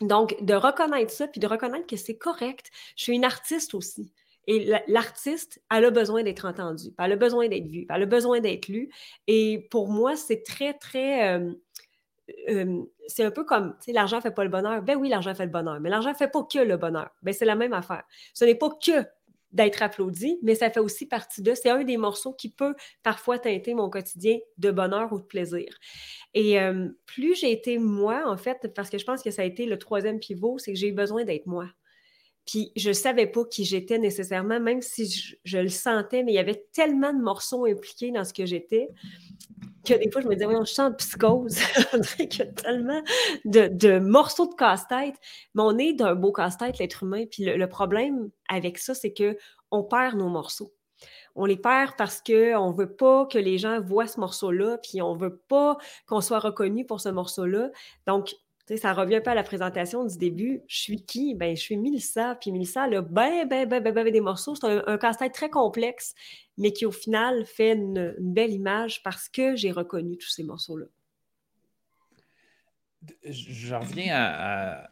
[0.00, 2.70] Donc, de reconnaître ça, puis de reconnaître que c'est correct.
[2.96, 4.12] Je suis une artiste aussi.
[4.46, 8.40] Et l'artiste, elle a besoin d'être entendue, elle a besoin d'être vue, elle a besoin
[8.40, 8.90] d'être lue.
[9.26, 11.38] Et pour moi, c'est très, très...
[11.38, 11.54] Euh,
[12.48, 14.82] euh, c'est un peu comme, tu sais, l'argent fait pas le bonheur.
[14.82, 17.10] Ben oui, l'argent fait le bonheur, mais l'argent fait pas que le bonheur.
[17.22, 18.04] Ben c'est la même affaire.
[18.32, 19.04] Ce n'est pas que
[19.52, 21.54] d'être applaudi, mais ça fait aussi partie de.
[21.54, 25.78] C'est un des morceaux qui peut parfois teinter mon quotidien de bonheur ou de plaisir.
[26.34, 29.44] Et euh, plus j'ai été moi, en fait, parce que je pense que ça a
[29.44, 31.66] été le troisième pivot, c'est que j'ai eu besoin d'être moi.
[32.46, 36.38] Puis je savais pas qui j'étais nécessairement, même si je, le sentais, mais il y
[36.38, 38.88] avait tellement de morceaux impliqués dans ce que j'étais
[39.84, 41.58] que des fois, je me disais, oui, je sens psychose.
[42.18, 43.02] il y a tellement
[43.44, 45.14] de, morceaux de casse-tête.
[45.54, 47.24] Mais on est d'un beau casse-tête, l'être humain.
[47.30, 50.72] Puis le, problème avec ça, c'est qu'on perd nos morceaux.
[51.34, 55.02] On les perd parce qu'on ne veut pas que les gens voient ce morceau-là, puis
[55.02, 57.70] on ne veut pas qu'on soit reconnu pour ce morceau-là.
[58.06, 58.34] Donc,
[58.76, 60.62] ça revient un peu à la présentation du début.
[60.66, 61.34] Je suis qui?
[61.34, 62.34] Ben, je suis Milsa.
[62.36, 64.54] Puis Milsa, elle a ben, ben, ben, ben, ben des morceaux.
[64.54, 66.14] C'est un, casse-tête très complexe,
[66.56, 70.86] mais qui, au final, fait une, belle image parce que j'ai reconnu tous ces morceaux-là.
[73.22, 74.90] Je reviens à,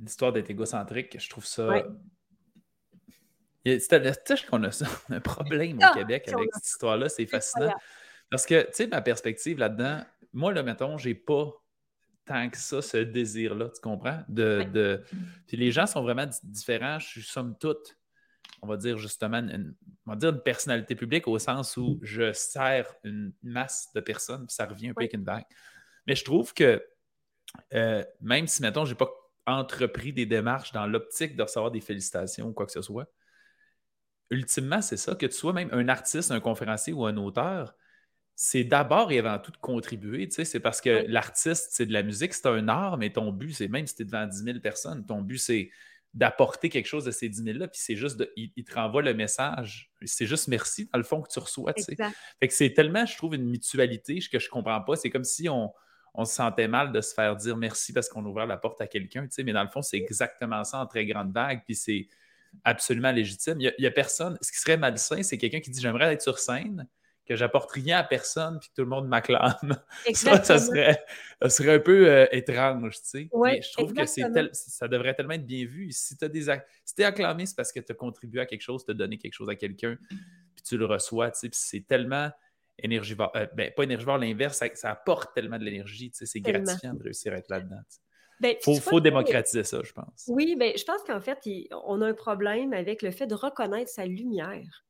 [0.00, 1.20] l'histoire d'être égocentrique.
[1.20, 1.68] Je trouve ça.
[1.68, 1.84] Ouais.
[3.66, 7.10] C'est qu'on a ça, un problème au ah, Québec avec cette histoire-là.
[7.10, 7.72] C'est fascinant.
[8.30, 11.52] Parce que, tu sais, ma perspective là-dedans, moi, là, mettons, j'ai pas
[12.24, 14.22] tant que ça, ce désir-là, tu comprends?
[14.28, 15.02] De,
[15.46, 16.98] Puis les gens sont vraiment différents.
[16.98, 17.98] Je suis somme toute,
[18.62, 19.74] on va dire justement, une,
[20.06, 24.46] on va dire une personnalité publique au sens où je sers une masse de personnes,
[24.46, 25.44] puis ça revient un peu avec une vague.
[26.06, 26.82] Mais je trouve que
[27.74, 29.10] euh, même si, mettons, je n'ai pas
[29.46, 33.06] entrepris des démarches dans l'optique de recevoir des félicitations ou quoi que ce soit,
[34.30, 37.74] ultimement, c'est ça, que tu sois même un artiste, un conférencier ou un auteur,
[38.36, 40.28] c'est d'abord et avant tout de contribuer.
[40.28, 43.30] Tu sais, c'est parce que l'artiste, c'est de la musique, c'est un art, mais ton
[43.30, 45.70] but, c'est même si tu es devant 10 000 personnes, ton but, c'est
[46.14, 49.14] d'apporter quelque chose de ces 10 000-là, puis c'est juste, de, il, te renvoie le
[49.14, 49.90] message.
[50.04, 51.72] C'est juste merci, dans le fond, que tu reçois.
[51.74, 51.96] Tu sais.
[51.96, 54.94] Fait que c'est tellement, je trouve, une mutualité que je comprends pas.
[54.94, 55.72] C'est comme si on,
[56.14, 58.80] on se sentait mal de se faire dire merci parce qu'on a ouvert la porte
[58.80, 61.62] à quelqu'un, tu sais, mais dans le fond, c'est exactement ça en très grande vague,
[61.64, 62.06] puis c'est
[62.62, 63.60] absolument légitime.
[63.60, 64.38] Il n'y a, a, personne.
[64.40, 66.86] Ce qui serait malsain, c'est quelqu'un qui dit j'aimerais être sur scène,
[67.26, 69.76] que j'apporte rien à personne puis que tout le monde m'acclame.
[70.12, 71.02] Ça, ça, serait,
[71.40, 73.28] ça serait un peu euh, étrange, tu sais.
[73.42, 75.90] Mais je trouve que ça devrait tellement être bien vu.
[75.90, 78.84] Si tu des si es acclamé, c'est parce que tu as contribué à quelque chose,
[78.84, 81.48] tu as donné quelque chose à quelqu'un, puis tu le reçois, tu sais.
[81.48, 82.30] Puis c'est tellement
[82.78, 83.32] énergivore.
[83.36, 86.26] Euh, ben, pas énergivore, l'inverse, ça, apporte tellement de l'énergie, tu sais.
[86.26, 87.80] C'est gratifiant de réussir à être là-dedans.
[88.40, 90.24] Il ben, faut, faut démocratiser ça, je pense.
[90.28, 91.38] Oui, mais ben, je pense qu'en fait,
[91.86, 94.84] on a un problème avec le fait de reconnaître sa lumière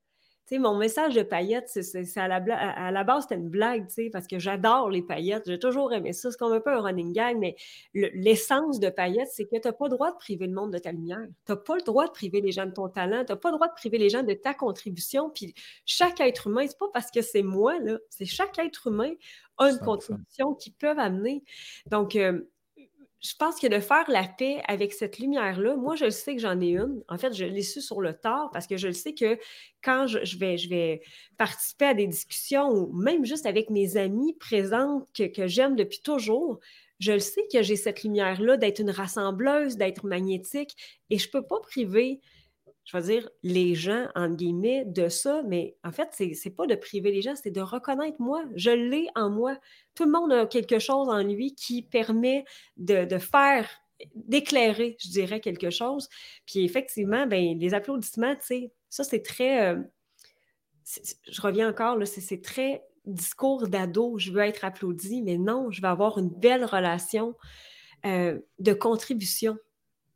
[0.53, 4.39] mon message de paillettes, c'est à la, à la base, c'était une blague, parce que
[4.39, 5.45] j'adore les paillettes.
[5.47, 6.31] J'ai toujours aimé ça.
[6.31, 7.57] C'est comme un peu un running gag, mais
[7.95, 10.79] l'essence de paillettes, c'est que tu n'as pas le droit de priver le monde de
[10.79, 11.27] ta lumière.
[11.47, 13.25] Tu n'as pas le droit de priver les gens de ton talent.
[13.25, 15.31] Tu n'as pas le droit de priver les gens de ta contribution.
[15.31, 15.55] Puis
[15.87, 19.13] chaque être humain, c'est pas parce que c'est moi, là, c'est chaque être humain
[19.59, 21.45] a une contribution qu'ils peuvent amener.
[21.87, 22.43] Donc, euh,
[23.25, 26.43] je pense que de faire la paix avec cette lumière-là, moi, je le sais que
[26.43, 27.03] j'en ai une.
[27.09, 29.39] En fait, je l'ai su sur le tard parce que je le sais que
[29.83, 31.01] quand je, vais,
[31.39, 36.03] participer à des discussions ou même juste avec mes amis présentes que, que j'aime depuis
[36.03, 36.61] toujours,
[36.99, 40.77] je le sais que j'ai cette lumière-là d'être une rassembleuse, d'être magnétique
[41.09, 42.21] et je ne peux pas priver
[42.85, 46.67] je vais dire, les gens, entre guillemets, de ça, mais en fait, c'est n'est pas
[46.67, 48.45] de priver les gens, c'est de reconnaître moi.
[48.57, 49.59] Je l'ai en moi.
[49.95, 52.45] Tout le monde a quelque chose en lui qui permet
[52.77, 53.69] de, faire,
[54.15, 56.11] d'éclairer, je dirais, quelque chose.
[56.47, 59.73] Puis effectivement, ben, les applaudissements, tu sais, ça, c'est très.
[59.73, 59.81] Euh,
[61.27, 64.19] je reviens encore, c'est très discours d'ado.
[64.19, 67.35] Je veux être applaudi, mais non, je veux avoir une belle relation
[68.05, 69.57] euh, de contribution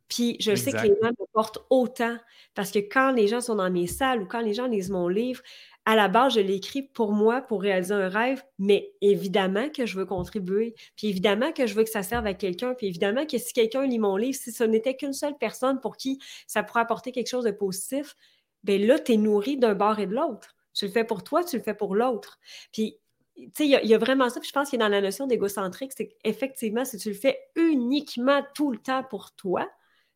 [0.09, 2.17] puis je sais que les gens me portent autant
[2.55, 5.07] parce que quand les gens sont dans mes salles ou quand les gens lisent mon
[5.07, 5.41] livre,
[5.85, 9.97] à la base, je l'écris pour moi, pour réaliser un rêve, mais évidemment que je
[9.97, 13.37] veux contribuer, puis évidemment que je veux que ça serve à quelqu'un, puis évidemment que
[13.37, 16.81] si quelqu'un lit mon livre, si ce n'était qu'une seule personne pour qui ça pourrait
[16.81, 18.15] apporter quelque chose de positif,
[18.63, 20.55] bien là, tu es nourri d'un bord et de l'autre.
[20.73, 22.39] Tu le fais pour toi, tu le fais pour l'autre.
[22.71, 22.99] Puis
[23.35, 24.39] tu sais, il y, a vraiment ça.
[24.39, 27.15] Puis je pense qu'il y a dans la notion d'égocentrique, c'est qu'effectivement, si tu le
[27.15, 29.67] fais uniquement tout le temps pour toi,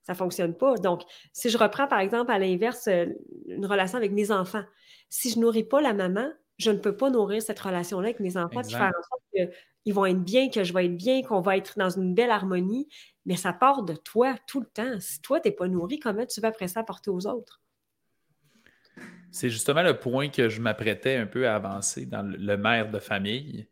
[0.03, 0.75] ça ne fonctionne pas.
[0.75, 3.05] Donc, si je reprends par exemple à l'inverse euh,
[3.47, 4.63] une relation avec mes enfants,
[5.09, 8.37] si je nourris pas la maman, je ne peux pas nourrir cette relation-là avec mes
[8.37, 9.51] enfants, puis faire en sorte
[9.83, 12.31] qu'ils vont être bien, que je vais être bien, qu'on va être dans une belle
[12.31, 12.87] harmonie.
[13.25, 14.99] Mais ça part de toi tout le temps.
[14.99, 17.61] Si toi, tu n'es pas nourri, comment tu vas après ça apporter aux autres?
[19.31, 22.99] C'est justement le point que je m'apprêtais un peu à avancer dans le mère de
[22.99, 23.67] famille.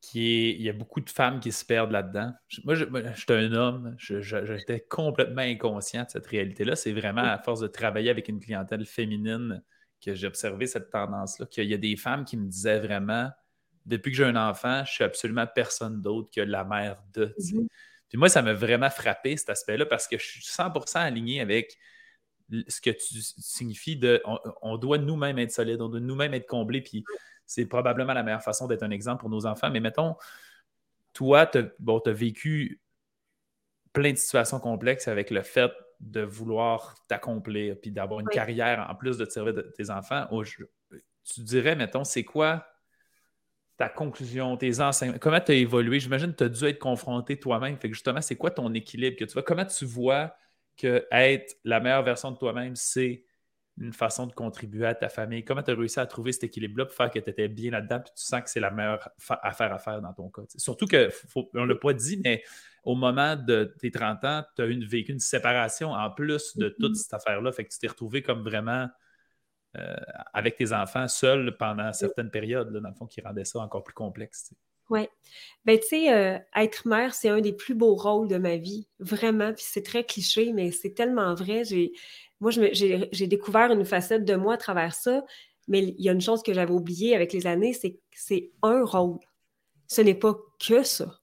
[0.00, 2.32] Qui il y a beaucoup de femmes qui se perdent là-dedans.
[2.64, 6.76] Moi, je, suis un homme, j'étais complètement inconscient de cette réalité-là.
[6.76, 9.62] C'est vraiment à force de travailler avec une clientèle féminine
[10.04, 13.30] que j'ai observé cette tendance-là, qu'il y a des femmes qui me disaient vraiment,
[13.86, 17.34] depuis que j'ai un enfant, je suis absolument personne d'autre que la mère de.
[17.38, 17.66] Mm-hmm.
[18.08, 21.78] Puis moi, ça m'a vraiment frappé cet aspect-là parce que je suis 100% aligné avec
[22.68, 24.22] ce que tu signifies de
[24.62, 26.82] on, doit nous-mêmes être solides, on doit nous-mêmes être comblés.
[26.82, 27.04] Puis
[27.46, 29.70] c'est probablement la meilleure façon d'être un exemple pour nos enfants.
[29.70, 30.16] Mais mettons,
[31.12, 32.80] toi, tu as, vécu
[33.92, 38.94] plein de situations complexes avec le fait de vouloir t'accomplir puis d'avoir une carrière en
[38.94, 40.26] plus de te servir de tes enfants.
[40.42, 42.66] tu dirais, mettons, c'est quoi
[43.76, 45.98] ta conclusion, tes enseignements, comment tu as évolué?
[45.98, 47.76] J'imagine que tu as dû être confronté toi-même.
[47.78, 49.42] Fait que justement, c'est quoi ton équilibre que tu vois?
[49.42, 50.36] Comment tu vois
[50.76, 53.24] que être la meilleure version de toi-même, c'est
[53.78, 55.44] une façon de contribuer à ta famille?
[55.44, 57.98] Comment tu as réussi à trouver cet équilibre-là pour faire que tu étais bien là-dedans
[57.98, 59.08] et tu sens que c'est la meilleure
[59.42, 60.42] affaire à faire dans ton cas?
[60.56, 62.42] Surtout que, on ne l'a pas dit, mais
[62.84, 66.68] au moment de tes 30 ans, tu as une, vécu une séparation en plus de
[66.68, 66.94] toute mm-hmm.
[66.94, 67.52] cette affaire-là.
[67.52, 68.88] Fait que tu t'es retrouvé comme vraiment
[69.76, 69.96] euh,
[70.32, 73.94] avec tes enfants seul pendant certaines périodes, dans le fond, qui rendait ça encore plus
[73.94, 74.54] complexe.
[74.90, 75.08] Oui.
[75.64, 78.86] Ben, tu sais, euh, être mère, c'est un des plus beaux rôles de ma vie,
[79.00, 79.52] vraiment.
[79.52, 81.64] Puis c'est très cliché, mais c'est tellement vrai.
[81.64, 81.92] J'ai,
[82.44, 85.24] moi, j'ai découvert une facette de moi à travers ça,
[85.66, 88.50] mais il y a une chose que j'avais oubliée avec les années, c'est que c'est
[88.62, 89.18] un rôle.
[89.88, 91.20] Ce n'est pas que ça.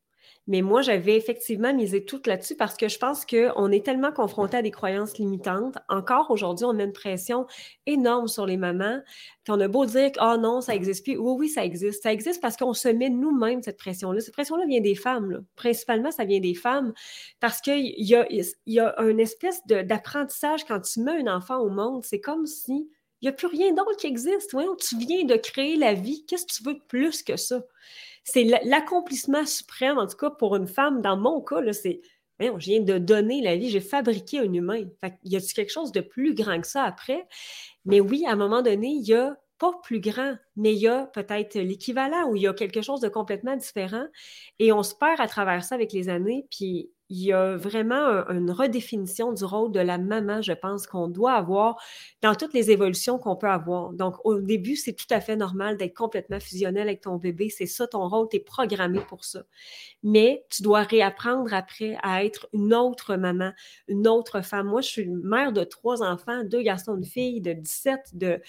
[0.47, 4.58] Mais moi, j'avais effectivement misé tout là-dessus parce que je pense qu'on est tellement confronté
[4.58, 5.77] à des croyances limitantes.
[5.88, 7.45] Encore aujourd'hui, on a une pression
[7.86, 9.01] énorme sur les mamans.
[9.43, 11.17] Puis on a beau dire oh non, ça existe plus.
[11.17, 12.01] Oui, oui, ça existe.
[12.01, 14.19] Ça existe parce qu'on se met nous-mêmes cette pression-là.
[14.19, 15.45] Cette pression-là vient des femmes.
[15.56, 16.93] Principalement, ça vient des femmes
[17.39, 18.15] parce qu'il y
[18.80, 22.04] a, une espèce d'apprentissage quand tu mets un enfant au monde.
[22.04, 22.89] C'est comme si
[23.21, 24.49] il n'y a plus rien d'autre qui existe.
[24.49, 26.25] Tu viens de créer la vie.
[26.25, 27.62] Qu'est-ce que tu veux de plus que ça?
[28.23, 32.01] C'est l'accomplissement suprême, en tout cas pour une femme, dans mon cas, c'est
[32.41, 34.84] je viens de donner la vie, j'ai fabriqué un humain.
[34.99, 37.27] Fait, y a-t-il quelque chose de plus grand que ça après?
[37.86, 40.87] Mais oui, à un moment donné, il y a pas plus grand, mais il y
[40.87, 44.05] a peut-être l'équivalent ou il y a quelque chose de complètement différent.
[44.59, 46.45] Et on se perd à travers ça avec les années.
[46.51, 51.09] Puis il y a vraiment une redéfinition du rôle de la maman, je pense, qu'on
[51.09, 51.75] doit avoir
[52.21, 53.91] dans toutes les évolutions qu'on peut avoir.
[53.91, 57.49] Donc, au début, c'est tout à fait normal d'être complètement fusionnel avec ton bébé.
[57.49, 59.43] C'est ça ton rôle, tu es programmé pour ça.
[60.03, 63.51] Mais tu dois réapprendre après à être une autre maman,
[63.89, 64.67] une autre femme.
[64.67, 68.39] Moi, je suis mère de trois enfants, deux garçons, une fille de 17, de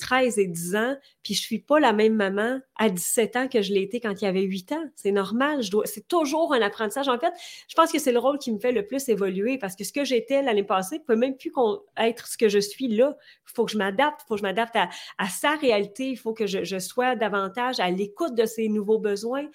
[0.00, 3.48] 13 euh, et 10 ans, puis je suis pas la même maman à 17 ans
[3.48, 4.84] que je l'ai été quand il y avait 8 ans.
[4.94, 5.62] C'est normal.
[5.62, 5.86] Je dois...
[5.86, 7.08] C'est toujours un apprentissage.
[7.08, 7.32] En fait,
[7.68, 9.92] je pense que c'est le rôle qui me fait le plus évoluer parce que ce
[9.92, 11.52] que j'étais l'année passée peut même plus
[11.96, 13.16] être ce que je suis là.
[13.48, 16.32] Il faut que je m'adapte, il faut que je m'adapte à, sa réalité, il faut
[16.32, 19.46] que je, sois davantage à l'écoute de ses nouveaux besoins.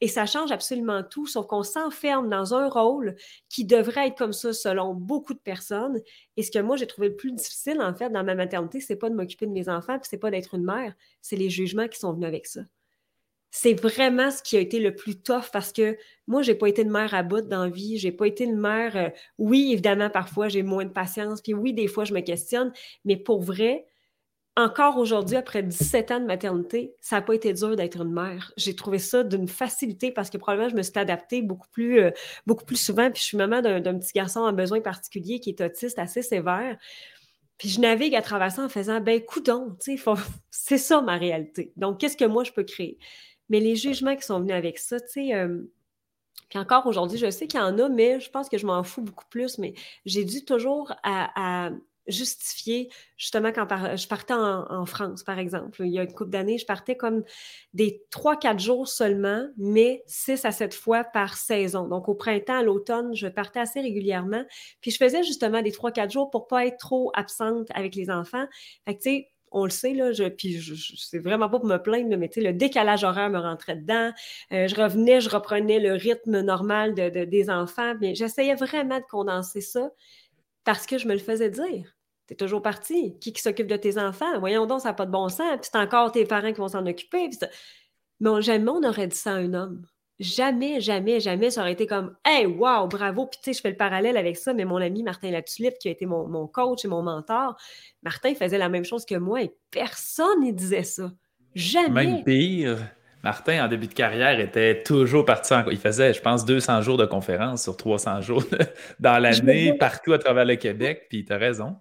[0.00, 3.16] Et ça change absolument tout, sauf qu'on s'enferme dans un rôle
[3.48, 6.00] qui devrait être comme ça selon beaucoup de personnes.
[6.36, 8.96] Et ce que moi, j'ai trouvé le plus difficile, en fait, dans ma maternité, c'est
[8.96, 11.88] pas de m'occuper de mes enfants, puis c'est pas d'être une mère, c'est les jugements
[11.88, 12.60] qui sont venus avec ça
[13.58, 16.82] c'est vraiment ce qui a été le plus tough parce que moi, j'ai pas été
[16.82, 17.96] une mère à bout dans la vie.
[17.96, 18.94] J'ai pas été une mère.
[18.96, 21.40] Euh, oui, évidemment, parfois, j'ai moins de patience.
[21.40, 22.70] Puis oui, des fois, je me questionne.
[23.06, 23.86] Mais pour vrai,
[24.56, 28.52] encore aujourd'hui, après 17 ans de maternité, ça n'a pas été dur d'être une mère.
[28.56, 32.10] J'ai trouvé ça d'une facilité parce que probablement, je me suis adaptée beaucoup plus, euh,
[32.72, 33.10] souvent.
[33.10, 36.78] Puis je suis maman d'un petit garçon en besoin particulier qui est autiste assez sévère.
[37.58, 40.10] Puis je navigue à travers ça en faisant, ben, coudon, tu sais,
[40.50, 41.72] c'est ça ma réalité.
[41.76, 42.98] Donc, qu'est-ce que moi je peux créer?
[43.50, 45.62] Mais les jugements qui sont venus avec ça, tu sais, euh,
[46.54, 49.02] encore aujourd'hui, je sais qu'il y en a, mais je pense que je m'en fous
[49.02, 49.58] beaucoup plus.
[49.58, 51.70] Mais j'ai dû toujours à,
[52.08, 53.66] justifier, justement, quand
[53.96, 55.82] je partais en, France, par exemple.
[55.84, 57.24] Il y a une couple d'années, je partais comme
[57.74, 61.88] des 3-4 jours seulement, mais 6 à 7 fois par saison.
[61.88, 64.44] Donc, au printemps, à l'automne, je partais assez régulièrement.
[64.80, 68.46] Puis, je faisais justement des 3-4 jours pour pas être trop absente avec les enfants.
[68.84, 71.66] Fait que, tu sais, on le sait, là, je, puis je, c'est vraiment pas pour
[71.66, 74.12] me plaindre, mais le décalage horaire me rentrait dedans.
[74.52, 79.04] Euh, je revenais, je reprenais le rythme normal de, des enfants, mais j'essayais vraiment de
[79.10, 79.90] condenser ça
[80.64, 81.95] parce que je me le faisais dire.
[82.26, 83.18] T'es toujours parti.
[83.20, 84.38] Qui, qui s'occupe de tes enfants?
[84.40, 85.58] Voyons donc, ça n'a pas de bon sens.
[85.60, 87.30] Puis c'est encore tes parents qui vont s'en occuper.
[88.20, 89.86] mais jamais on aurait dit ça à un homme
[90.18, 93.26] jamais, jamais, jamais, ça aurait été comme Hey, wow, bravo.
[93.26, 95.88] Puis tu sais, je fais le parallèle avec ça, mais mon ami Martin Latulippe, qui
[95.88, 97.56] a été mon, coach et mon mentor,
[98.02, 101.12] Martin faisait la même chose que moi et personne ne disait ça.
[101.54, 102.06] Jamais.
[102.06, 102.78] Même pire.
[103.22, 105.64] Martin, en début de carrière, était toujours parti en...
[105.70, 108.44] Il faisait, je pense, 200 jours de conférences sur 300 jours
[109.00, 111.76] dans l'année, partout à travers le Québec, puis tu as raison.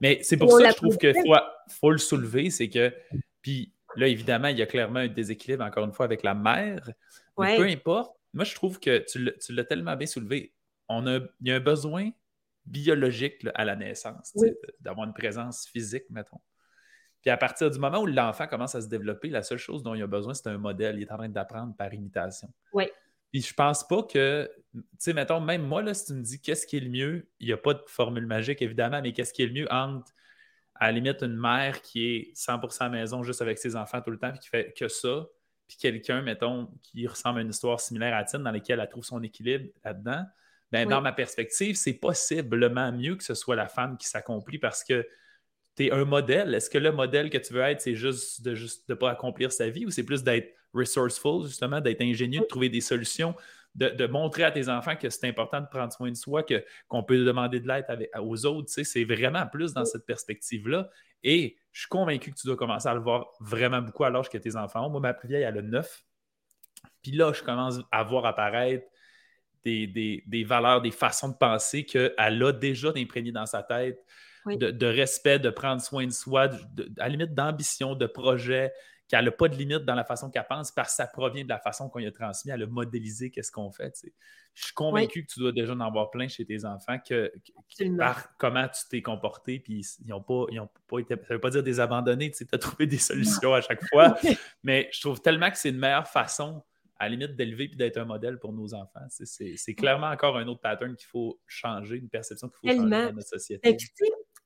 [0.00, 1.34] Mais c'est pour ça que je trouve qu'il faut,
[1.68, 2.92] faut le soulever, c'est que,
[3.40, 6.90] puis là, évidemment, il y a clairement un déséquilibre, encore une fois, avec la mère,
[7.36, 10.52] peu importe, moi, je trouve que tu l'as tellement bien soulevé.
[10.88, 12.10] On a, il y a un besoin
[12.66, 14.34] biologique à la naissance,
[14.80, 16.40] d'avoir une présence physique, mettons.
[17.22, 19.94] Puis à partir du moment où l'enfant commence à se développer, la seule chose dont
[19.94, 20.96] il a besoin, c'est un modèle.
[20.98, 22.48] Il est en train d'apprendre par imitation.
[22.74, 22.84] Oui.
[23.34, 26.40] Puis je pense pas que, tu sais, mettons, même moi, là, si tu me dis
[26.40, 29.32] qu'est-ce qui est le mieux, il n'y a pas de formule magique, évidemment, mais qu'est-ce
[29.32, 30.12] qui est le mieux entre,
[30.76, 34.00] à la limite, une mère qui est 100% à la maison juste avec ses enfants
[34.02, 35.26] tout le temps, puis qui fait que ça,
[35.66, 39.04] puis quelqu'un, mettons, qui ressemble à une histoire similaire à tienne, dans laquelle elle trouve
[39.04, 40.24] son équilibre là-dedans,
[40.70, 44.84] ben, dans ma perspective, c'est possiblement mieux que ce soit la femme qui s'accomplit parce
[44.84, 45.04] que
[45.76, 46.54] tu es un modèle.
[46.54, 49.52] Est-ce que le modèle que tu veux être, c'est juste de juste de pas accomplir
[49.52, 53.34] sa vie ou c'est plus d'être resourceful, justement, d'être ingénieux, de trouver des solutions,
[53.74, 57.02] de, montrer à tes enfants que c'est important de prendre soin de soi, que, qu'on
[57.02, 57.86] peut demander de l'aide
[58.20, 58.68] aux autres.
[58.70, 60.88] c'est vraiment plus dans cette perspective-là.
[61.22, 64.28] Et je suis convaincu que tu dois commencer à le voir vraiment beaucoup à l'âge
[64.28, 64.90] que tes enfants ont.
[64.90, 66.04] Moi, ma plus vieille, elle a 9.
[67.02, 68.86] Puis là, je commence à voir apparaître
[69.64, 73.98] des, valeurs, des façons de penser qu'elle a déjà imprégnées dans sa tête,
[74.46, 76.48] de, respect, de prendre soin de soi, à
[76.98, 78.72] la limite d'ambition, de projet,
[79.08, 81.48] qu'elle n'a pas de limite dans la façon qu'elle pense parce que ça provient de
[81.48, 83.92] la façon qu'on lui a transmis, elle a modélisé qu'est-ce qu'on fait.
[84.54, 87.32] Je suis convaincu que tu dois déjà en avoir plein chez tes enfants que,
[87.98, 90.46] par comment tu t'es comporté, puis ils n'ont pas,
[90.88, 93.60] pas été, ça ne veut pas dire des abandonnés, tu as trouvé des solutions à
[93.60, 94.16] chaque fois,
[94.62, 96.62] mais je trouve tellement que c'est une meilleure façon
[96.96, 99.06] à la limite d'élever et d'être un modèle pour nos enfants.
[99.10, 103.12] C'est clairement encore un autre pattern qu'il faut changer, une perception qu'il faut changer dans
[103.12, 103.76] notre société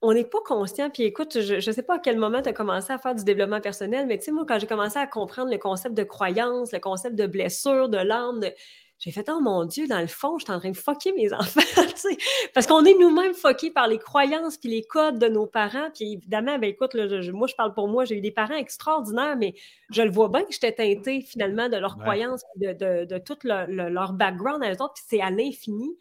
[0.01, 0.91] on n'est pas conscient.
[0.91, 3.25] Puis écoute, je ne sais pas à quel moment tu as commencé à faire du
[3.25, 6.73] développement personnel, mais tu sais, moi, quand j'ai commencé à comprendre le concept de croyance,
[6.73, 8.41] le concept de blessure, de l'âme,
[8.99, 11.33] j'ai fait, oh mon Dieu, dans le fond, je suis en train de fucker mes
[11.33, 11.61] enfants,
[12.53, 15.89] parce qu'on est nous-mêmes fuckés par les croyances puis les codes de nos parents.
[15.95, 16.97] Puis évidemment, ben écoute,
[17.33, 19.55] moi, je parle pour moi, j'ai eu des parents extraordinaires, mais
[19.91, 24.13] je le vois bien que j'étais teintée finalement de leurs croyances, de, de, tout leur
[24.15, 25.97] background à eux autres, puis c'est à l'infini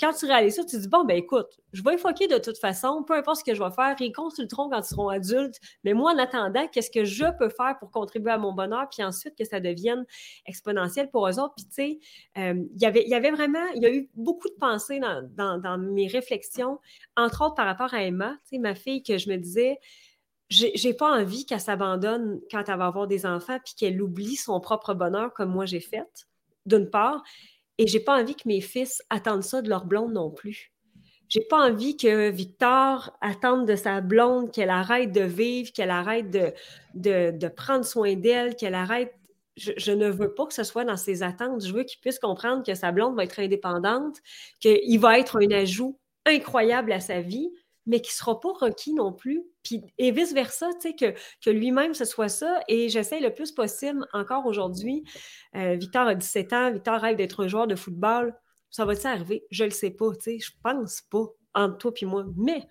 [0.00, 2.58] quand tu réalises ça, tu te dis, bon, ben écoute, je vais évoquer de toute
[2.58, 5.58] façon, peu importe ce que je vais faire, ils consulteront quand ils seront adultes.
[5.84, 9.02] Mais moi, en attendant, qu'est-ce que je peux faire pour contribuer à mon bonheur, puis
[9.02, 10.04] ensuite que ça devienne
[10.46, 11.54] exponentiel pour eux autres?
[11.56, 11.98] Puis, tu sais,
[12.38, 16.78] euh, il y avait vraiment, il y a eu beaucoup de pensées dans, mes réflexions,
[17.16, 19.78] entre autres par rapport à Emma, tu sais, ma fille, que je me disais,
[20.48, 24.60] j'ai pas envie qu'elle s'abandonne quand elle va avoir des enfants, puis qu'elle oublie son
[24.60, 26.26] propre bonheur comme moi j'ai fait,
[26.66, 27.22] d'une part.
[27.78, 30.72] Et j'ai pas envie que mes fils attendent ça de leur blonde non plus.
[31.28, 36.30] J'ai pas envie que Victor attende de sa blonde qu'elle arrête de vivre, qu'elle arrête
[36.30, 36.52] de,
[36.94, 39.12] de, prendre soin d'elle, qu'elle arrête.
[39.56, 41.64] Je, ne veux pas que ce soit dans ses attentes.
[41.66, 44.18] Je veux qu'il puisse comprendre que sa blonde va être indépendante,
[44.60, 47.50] qu'il va être un ajout incroyable à sa vie,
[47.86, 49.42] mais qui ne sera pas requis non plus.
[49.62, 52.60] Puis, et vice-versa, tu sais, que, que lui-même, ce soit ça.
[52.68, 55.04] Et j'essaie le plus possible, encore aujourd'hui.
[55.54, 58.34] Euh, Victor a 17 ans, Victor rêve d'être un joueur de football.
[58.70, 59.44] Ça va-t-il arriver?
[59.50, 62.24] Je ne le sais pas, tu sais, je pense pas, entre toi et moi.
[62.36, 62.66] Mais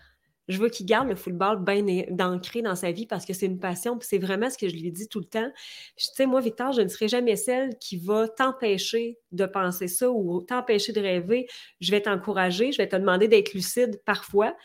[0.48, 1.86] je veux qu'il garde le football bien
[2.20, 4.76] ancré dans sa vie parce que c'est une passion, puis c'est vraiment ce que je
[4.76, 5.50] lui dis tout le temps.
[5.98, 10.10] Tu sais, moi, Victor, je ne serai jamais celle qui va t'empêcher de penser ça
[10.10, 11.48] ou t'empêcher de rêver.
[11.82, 14.56] Je vais t'encourager, je vais te demander d'être lucide parfois,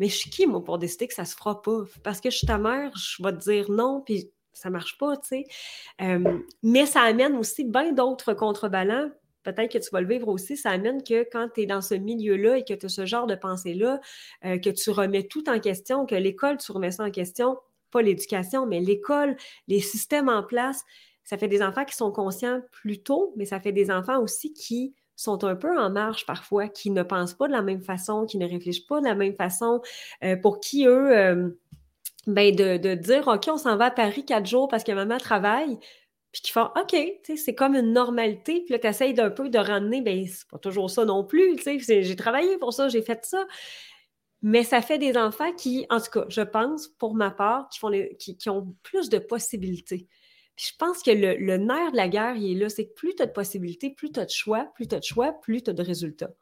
[0.00, 1.84] mais je suis qui, moi, pour décider que ça se fera pas?
[2.02, 5.16] Parce que je suis ta mère, je vais te dire non, puis ça marche pas,
[5.18, 5.44] tu sais.
[6.00, 9.10] Euh, mais ça amène aussi bien d'autres contreballants.
[9.42, 10.56] Peut-être que tu vas le vivre aussi.
[10.56, 13.26] Ça amène que quand tu es dans ce milieu-là et que tu as ce genre
[13.26, 14.00] de pensée-là,
[14.46, 17.58] euh, que tu remets tout en question, que l'école, tu remets ça en question,
[17.90, 19.36] pas l'éducation, mais l'école,
[19.68, 20.82] les systèmes en place,
[21.24, 24.54] ça fait des enfants qui sont conscients plus tôt, mais ça fait des enfants aussi
[24.54, 28.26] qui sont un peu en marge parfois, qui ne pensent pas de la même façon,
[28.26, 29.82] qui ne réfléchissent pas de la même façon,
[30.24, 31.50] euh, pour qui eux, euh,
[32.26, 35.78] ben de, dire OK, on s'en va à Paris quatre jours parce que maman travaille,
[36.32, 36.96] puis qui font OK,
[37.36, 40.58] c'est comme une normalité, puis là, tu essayes d'un peu de ramener, ben c'est pas
[40.58, 43.46] toujours ça non plus, j'ai travaillé pour ça, j'ai fait ça.
[44.42, 47.78] Mais ça fait des enfants qui, en tout cas, je pense, pour ma part, qui,
[47.78, 50.08] font qui ont plus de possibilités
[50.60, 53.22] je pense que le, nerf de la guerre, il est là, c'est que plus tu
[53.22, 55.70] as de possibilités, plus tu as de choix, plus tu as de choix, plus tu
[55.70, 56.32] as de résultats.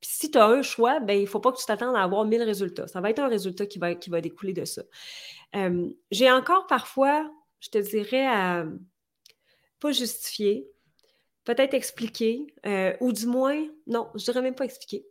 [0.00, 2.02] Puis si tu as un choix, ben, il ne faut pas que tu t'attendes à
[2.02, 2.86] avoir mille résultats.
[2.86, 4.82] Ça va être un résultat qui va, qui va découler de ça.
[5.56, 8.64] Euh, j'ai encore parfois, je te dirais, à
[9.80, 10.68] pas justifier,
[11.44, 15.06] peut-être expliquer, euh, ou du moins, non, je dirais même pas expliquer.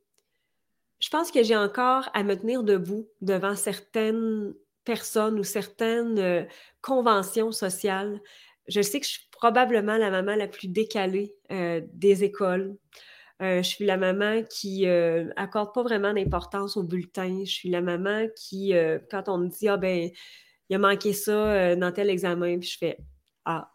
[0.99, 4.56] Je pense que j'ai encore à me tenir debout devant certaines
[4.88, 6.43] personnes ou certaines euh,
[6.82, 8.21] conventions sociales.
[8.69, 12.78] Je sais que je suis probablement la maman la plus décalée euh, des écoles.
[13.41, 14.88] Euh, je suis la maman qui
[15.36, 17.43] accorde pas vraiment d'importance au bulletin.
[17.45, 18.73] Je suis la maman qui,
[19.12, 20.10] quand on me dit Ah ben,
[20.69, 22.97] il a manqué ça dans tel examen, puis je fais
[23.45, 23.69] Ah,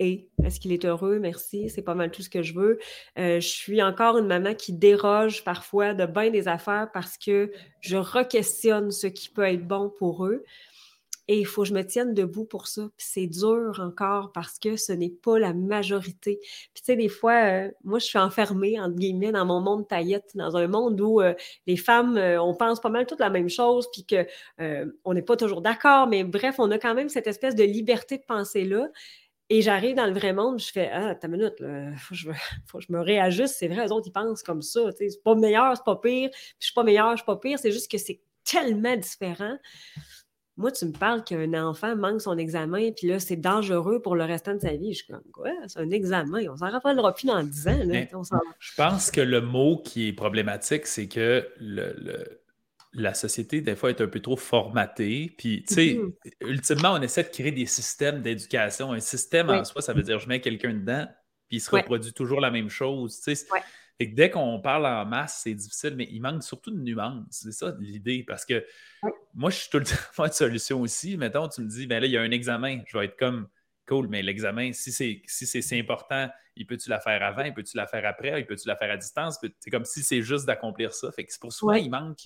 [0.00, 1.18] et est-ce qu'il est heureux?
[1.18, 2.78] Merci, c'est pas mal tout ce que je veux.
[3.18, 7.52] Euh, je suis encore une maman qui déroge parfois de bien des affaires parce que
[7.80, 10.42] je re-questionne ce qui peut être bon pour eux.
[11.28, 12.88] Et il faut que je me tienne debout pour ça.
[12.96, 16.40] Puis c'est dur encore parce que ce n'est pas la majorité.
[16.40, 19.86] Puis tu sais, des fois, euh, moi, je suis enfermée, entre guillemets, dans mon monde
[19.86, 21.34] paillette, dans un monde où euh,
[21.66, 25.60] les femmes, on pense pas mal toute la même chose, puis qu'on n'est pas toujours
[25.60, 26.06] d'accord.
[26.08, 28.88] Mais bref, on a quand même cette espèce de liberté de penser-là.
[29.52, 32.14] Et j'arrive dans le vrai monde, je fais Ah, ta minute, il faut,
[32.66, 33.56] faut, que je me réajuste.
[33.58, 34.80] C'est vrai, eux autres, ils pensent comme ça.
[34.96, 36.30] C'est pas meilleur, c'est pas pire.
[36.30, 37.58] Puis je suis pas meilleur, je suis pas pire.
[37.58, 39.58] C'est juste que c'est tellement différent.
[40.56, 44.24] Moi, tu me parles qu'un enfant manque son examen, puis là, c'est dangereux pour le
[44.24, 44.92] restant de sa vie.
[44.92, 45.50] Je suis comme, quoi?
[45.66, 46.40] C'est un examen?
[46.50, 47.78] On s'en rappellera plus dans 10 ans.
[47.84, 48.06] Là.
[48.58, 52.40] je pense que le mot qui est problématique, c'est que le
[52.92, 55.32] la société, des fois, est un peu trop formatée.
[55.38, 56.48] Puis, tu sais, mm-hmm.
[56.48, 58.92] ultimement, on essaie de créer des systèmes d'éducation.
[58.92, 61.06] Un système en soi, ça veut dire je mets quelqu'un dedans,
[61.48, 63.20] puis il se reproduit toujours la même chose.
[64.00, 67.26] Et dès qu'on parle en masse, c'est difficile, mais il manque surtout de nuances.
[67.30, 68.24] C'est ça l'idée.
[68.26, 68.64] Parce que
[69.34, 71.16] moi, je suis tout le temps pas de solution aussi.
[71.16, 72.80] Mettons, tu me dis, ben là, il y a un examen.
[72.86, 73.46] Je vais être comme
[73.86, 77.86] cool, mais l'examen, si c'est si important, il peut-tu la faire avant, il peut-tu la
[77.86, 79.38] faire après, il peut-tu la faire à distance?
[79.58, 81.12] C'est comme si c'est juste d'accomplir ça.
[81.12, 82.20] Fait que c'est pour ça qu'il manque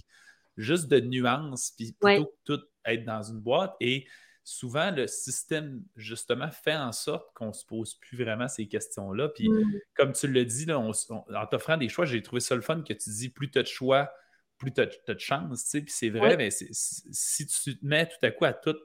[0.56, 3.74] juste de nuances, puis plutôt que tout être dans une boîte.
[3.80, 4.06] Et
[4.44, 9.28] souvent, le système, justement, fait en sorte qu'on ne se pose plus vraiment ces questions-là.
[9.30, 9.80] Puis, mm.
[9.94, 12.92] comme tu le dis, là, en t'offrant des choix, j'ai trouvé ça le fun que
[12.92, 14.12] tu dis plus tu as de choix,
[14.58, 15.70] plus tu as, de chance.
[15.72, 18.76] Puis, c'est vrai, mais si tu te mets tout à coup à tout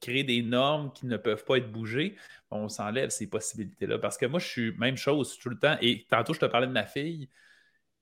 [0.00, 2.14] créer des normes qui ne peuvent pas être bougées,
[2.50, 3.98] on s'enlève ces possibilités-là.
[3.98, 5.76] Parce que moi, je suis même chose tout le temps.
[5.80, 7.28] Et tantôt, je te parlais de ma fille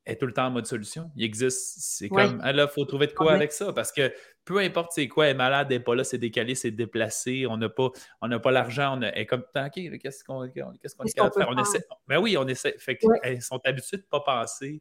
[0.07, 1.11] est tout le temps en mode solution.
[1.17, 1.81] Il existe.
[1.81, 3.73] C'est comme, ah là, il faut trouver de quoi avec ça.
[3.73, 4.13] Parce que
[4.45, 7.47] peu importe c'est quoi, elle est malade, elle n'est pas là, c'est décalé, c'est déplacé,
[7.49, 7.91] on n'a pas,
[8.21, 11.49] pas l'argent, on a, elle est comme, OK, qu'est-ce qu'on est capable de faire?
[11.49, 12.77] On essaie, ben oui, on essaie.
[12.79, 14.81] Fait Elles sont habituées de ne pas passer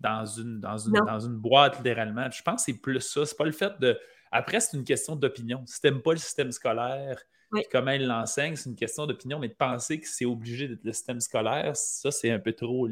[0.00, 2.30] dans une, dans, une, dans une boîte, littéralement.
[2.30, 3.24] Je pense que c'est plus ça.
[3.26, 3.98] C'est pas le fait de.
[4.30, 5.62] Après, c'est une question d'opinion.
[5.66, 7.22] Si tu n'aimes pas le système scolaire,
[7.70, 10.92] comment il l'enseigne, c'est une question d'opinion, mais de penser que c'est obligé d'être le
[10.92, 12.88] système scolaire, ça, c'est un peu trop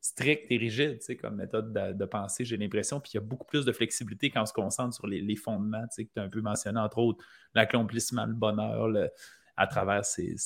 [0.00, 3.00] strict et rigide comme méthode de, pensée, j'ai l'impression.
[3.00, 5.84] Puis il y a beaucoup plus de flexibilité quand on se concentre sur les, fondements
[5.96, 7.24] que tu as un peu mentionné, entre autres
[7.54, 8.88] l'accomplissement, le bonheur
[9.56, 10.36] à travers ces,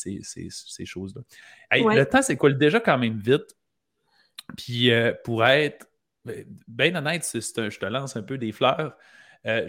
[0.84, 1.20] choses-là.
[1.70, 2.50] Le temps, c'est quoi?
[2.52, 3.56] Déjà quand même vite.
[4.56, 5.86] Puis euh, pour être
[6.24, 8.96] ben, bien honnête, je te lance un peu des fleurs.
[9.46, 9.68] Euh,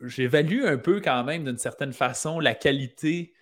[0.00, 3.34] j'évalue un peu quand même d'une certaine façon la qualité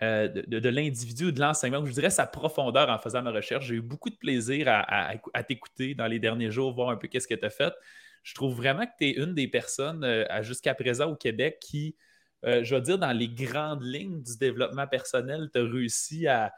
[0.00, 3.66] euh, de, l'individu de l'enseignement, je dirais sa profondeur en faisant ma recherche.
[3.66, 7.28] J'ai eu beaucoup de plaisir à, t'écouter dans les derniers jours, voir un peu qu'est-ce
[7.28, 7.74] que tu as fait.
[8.22, 11.96] Je trouve vraiment que tu es une des personnes euh, jusqu'à présent au Québec qui,
[12.44, 16.52] euh, je veux dire, dans les grandes lignes du développement personnel, tu as réussi à,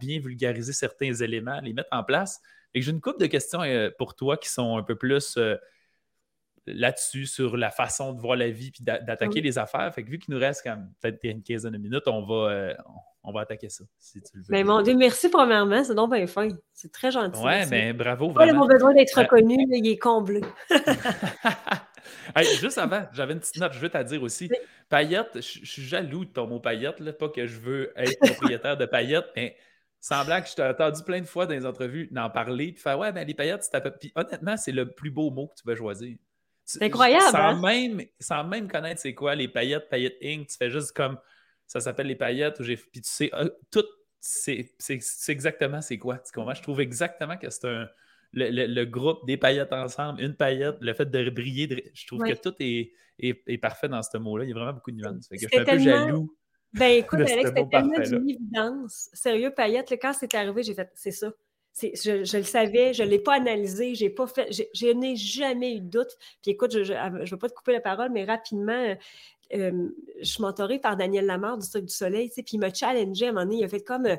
[0.00, 2.40] bien vulgariser certains éléments, les mettre en place.
[2.72, 3.60] Et j'ai une couple de questions
[3.98, 5.38] pour toi qui sont un peu plus
[6.66, 9.92] là-dessus, sur la façon de voir la vie puis d'attaquer les affaires.
[9.94, 10.66] Fait que vu qu'il nous reste
[11.00, 12.74] peut-être une quinzaine de minutes, on va, euh,
[13.22, 14.48] on va attaquer ça, si tu le veux.
[14.50, 16.48] Mais mon Dieu, merci premièrement, c'est donc bien fin.
[16.72, 17.42] C'est très gentil.
[17.42, 18.30] Ouais, mais bravo.
[18.30, 18.60] Vraiment.
[18.60, 20.40] mon besoin d'être reconnu, il est comblé.
[22.60, 24.50] juste avant, j'avais une petite note, je veux te dire aussi.
[24.88, 28.76] Paillette, je suis jaloux de ton mot paillette, là, pas que je veux être propriétaire
[28.76, 29.56] de paillettes, mais
[30.00, 32.98] semblant que je t'ai entendu plein de fois dans les entrevues d'en parler, puis faire
[32.98, 33.90] Ouais, ben les paillettes, c'est à peu.
[33.90, 36.16] Puis honnêtement, c'est le plus beau mot que tu vas choisir.
[36.64, 37.30] C'est incroyable.
[37.30, 37.60] Sans, hein?
[37.60, 40.46] même, sans même connaître c'est quoi les paillettes, paillettes Inc.
[40.46, 41.18] Tu fais juste comme
[41.66, 42.62] ça s'appelle les paillettes.
[42.62, 43.84] Puis tu sais, euh, tout,
[44.20, 44.68] c'est
[45.28, 46.18] exactement c'est quoi.
[46.18, 46.54] Tu comprends?
[46.54, 47.88] Je trouve exactement que c'est un.
[48.36, 52.54] Le, groupe des paillettes ensemble, une paillette, le fait de briller, je trouve que tout
[52.58, 54.42] est, est, parfait dans ce mot-là.
[54.44, 55.28] Il y a vraiment beaucoup de nuances.
[55.30, 56.36] je suis un peu jaloux.
[56.72, 59.08] Ben écoute, Alex, c'était tellement d'une évidence.
[59.12, 61.32] Sérieux, paillettes, quand c'est arrivé, j'ai fait c'est ça.
[61.80, 65.80] Je, le savais, je ne l'ai pas analysé, j'ai pas fait, je, n'ai jamais eu
[65.80, 66.16] de doute.
[66.42, 68.94] Puis écoute, je ne veux pas te couper la parole, mais rapidement,
[69.54, 69.88] euh,
[70.20, 73.28] je suis mentorée par Daniel Lamar du Truc du Soleil, puis il m'a challengé à
[73.30, 74.16] un moment donné, il a fait comme euh,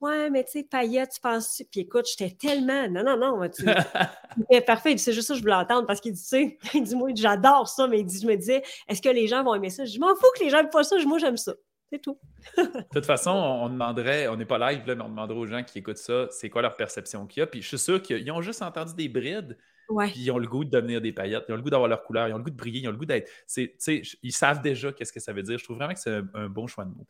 [0.00, 2.86] Ouais, mais tu sais, paillette, tu penses Puis écoute, j'étais tellement.
[2.88, 3.48] Non, non, non.
[3.48, 3.64] Tu...
[4.66, 4.96] parfait.
[4.98, 7.08] C'est juste ça que je voulais entendre parce qu'il dit, tu sais, il dit, moi,
[7.14, 9.86] j'adore ça, mais il dit, je me disais, est-ce que les gens vont aimer ça?
[9.86, 11.54] Je m'en fous que les gens n'aiment pas ça, moi, j'aime ça.
[11.90, 12.18] C'est tout.
[12.56, 15.62] De toute façon, on demanderait, on n'est pas live, là, mais on demanderait aux gens
[15.62, 17.46] qui écoutent ça, c'est quoi leur perception qu'il y a.
[17.46, 19.56] Puis je suis sûr qu'ils ont juste entendu des brides,
[19.88, 22.02] puis ils ont le goût de devenir des paillettes, ils ont le goût d'avoir leur
[22.02, 23.30] couleur, ils ont le goût de briller, ils ont le goût d'être.
[23.56, 25.58] Ils savent déjà qu'est-ce que ça veut dire.
[25.58, 27.06] Je trouve vraiment que c'est un, bon choix de mots.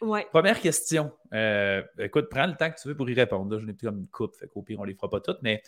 [0.00, 0.26] Ouais.
[0.30, 1.12] Première question.
[1.34, 3.58] Euh, écoute, prends le temps que tu veux pour y répondre.
[3.58, 5.42] je n'ai plus comme une coupe, fait qu'au pire, on ne les fera pas toutes,
[5.42, 5.62] mais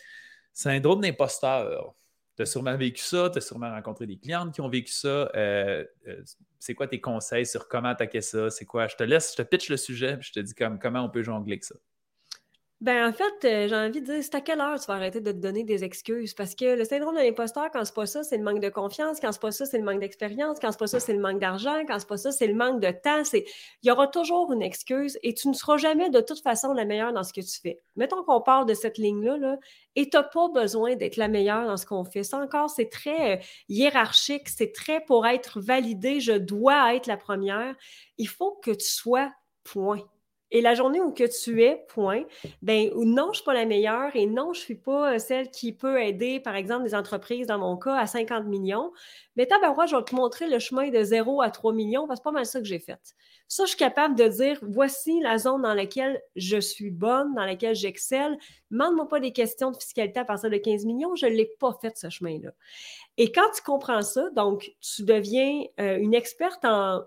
[0.51, 1.93] syndrome d'imposteur.
[2.35, 5.29] Tu as sûrement vécu ça, tu as sûrement rencontré des clientes qui ont vécu ça.
[5.35, 6.23] Euh, euh,
[6.59, 8.49] c'est quoi tes conseils sur comment attaquer ça?
[8.49, 8.87] C'est quoi?
[8.87, 11.09] Je te laisse, je te pitch le sujet, puis je te dis comme, comment on
[11.09, 11.75] peut jongler avec ça.
[12.83, 15.21] Ben, en fait, euh, j'ai envie de dire, c'est à quelle heure tu vas arrêter
[15.21, 16.33] de te donner des excuses?
[16.33, 19.21] Parce que le syndrome de l'imposteur, quand c'est pas ça, c'est le manque de confiance.
[19.21, 20.59] Quand c'est pas ça, c'est le manque d'expérience.
[20.59, 21.85] Quand c'est pas ça, c'est le manque d'argent.
[21.87, 23.23] Quand c'est pas ça, c'est le manque de temps.
[23.33, 26.83] Il y aura toujours une excuse et tu ne seras jamais de toute façon la
[26.83, 27.79] meilleure dans ce que tu fais.
[27.95, 29.57] Mettons qu'on parle de cette ligne-là, là,
[29.95, 32.23] et tu n'as pas besoin d'être la meilleure dans ce qu'on fait.
[32.23, 37.15] Ça encore, c'est très euh, hiérarchique, c'est très pour être validé, je dois être la
[37.15, 37.75] première.
[38.17, 39.31] Il faut que tu sois
[39.63, 40.03] point.
[40.55, 42.25] Et la journée où que tu es, point,
[42.61, 45.17] ben non, je ne suis pas la meilleure et non, je ne suis pas euh,
[45.17, 48.91] celle qui peut aider, par exemple, des entreprises, dans mon cas, à 50 millions.
[49.35, 52.23] Mais tabarouette, je vais te montrer le chemin de 0 à 3 millions parce que
[52.23, 53.15] c'est pas mal ça que j'ai fait.
[53.47, 57.45] Ça, je suis capable de dire, voici la zone dans laquelle je suis bonne, dans
[57.45, 58.37] laquelle j'excelle.
[58.69, 61.75] Demande-moi pas des questions de fiscalité à partir de 15 millions, je ne l'ai pas
[61.81, 62.51] fait, ce chemin-là.
[63.17, 67.01] Et quand tu comprends ça, donc, tu deviens euh, une experte en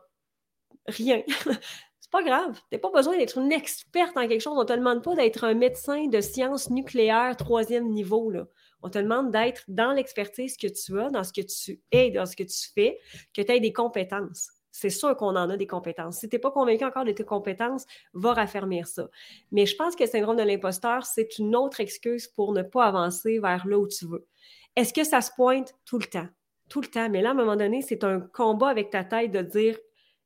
[0.89, 1.23] rien.
[2.17, 2.55] pas grave.
[2.71, 4.57] Tu n'as pas besoin d'être une experte en quelque chose.
[4.57, 8.31] On ne te demande pas d'être un médecin de sciences nucléaires troisième niveau.
[8.31, 8.47] Là.
[8.83, 12.27] On te demande d'être dans l'expertise que tu as, dans ce que tu es, dans
[12.27, 12.99] ce que tu fais,
[13.35, 14.51] que tu aies des compétences.
[14.71, 16.19] C'est sûr qu'on en a des compétences.
[16.19, 19.09] Si tu n'es pas convaincu encore de tes compétences, va raffermir ça.
[19.51, 22.85] Mais je pense que le syndrome de l'imposteur, c'est une autre excuse pour ne pas
[22.85, 24.27] avancer vers là où tu veux.
[24.75, 26.29] Est-ce que ça se pointe tout le temps?
[26.69, 27.09] Tout le temps.
[27.09, 29.79] Mais là, à un moment donné, c'est un combat avec ta tête de dire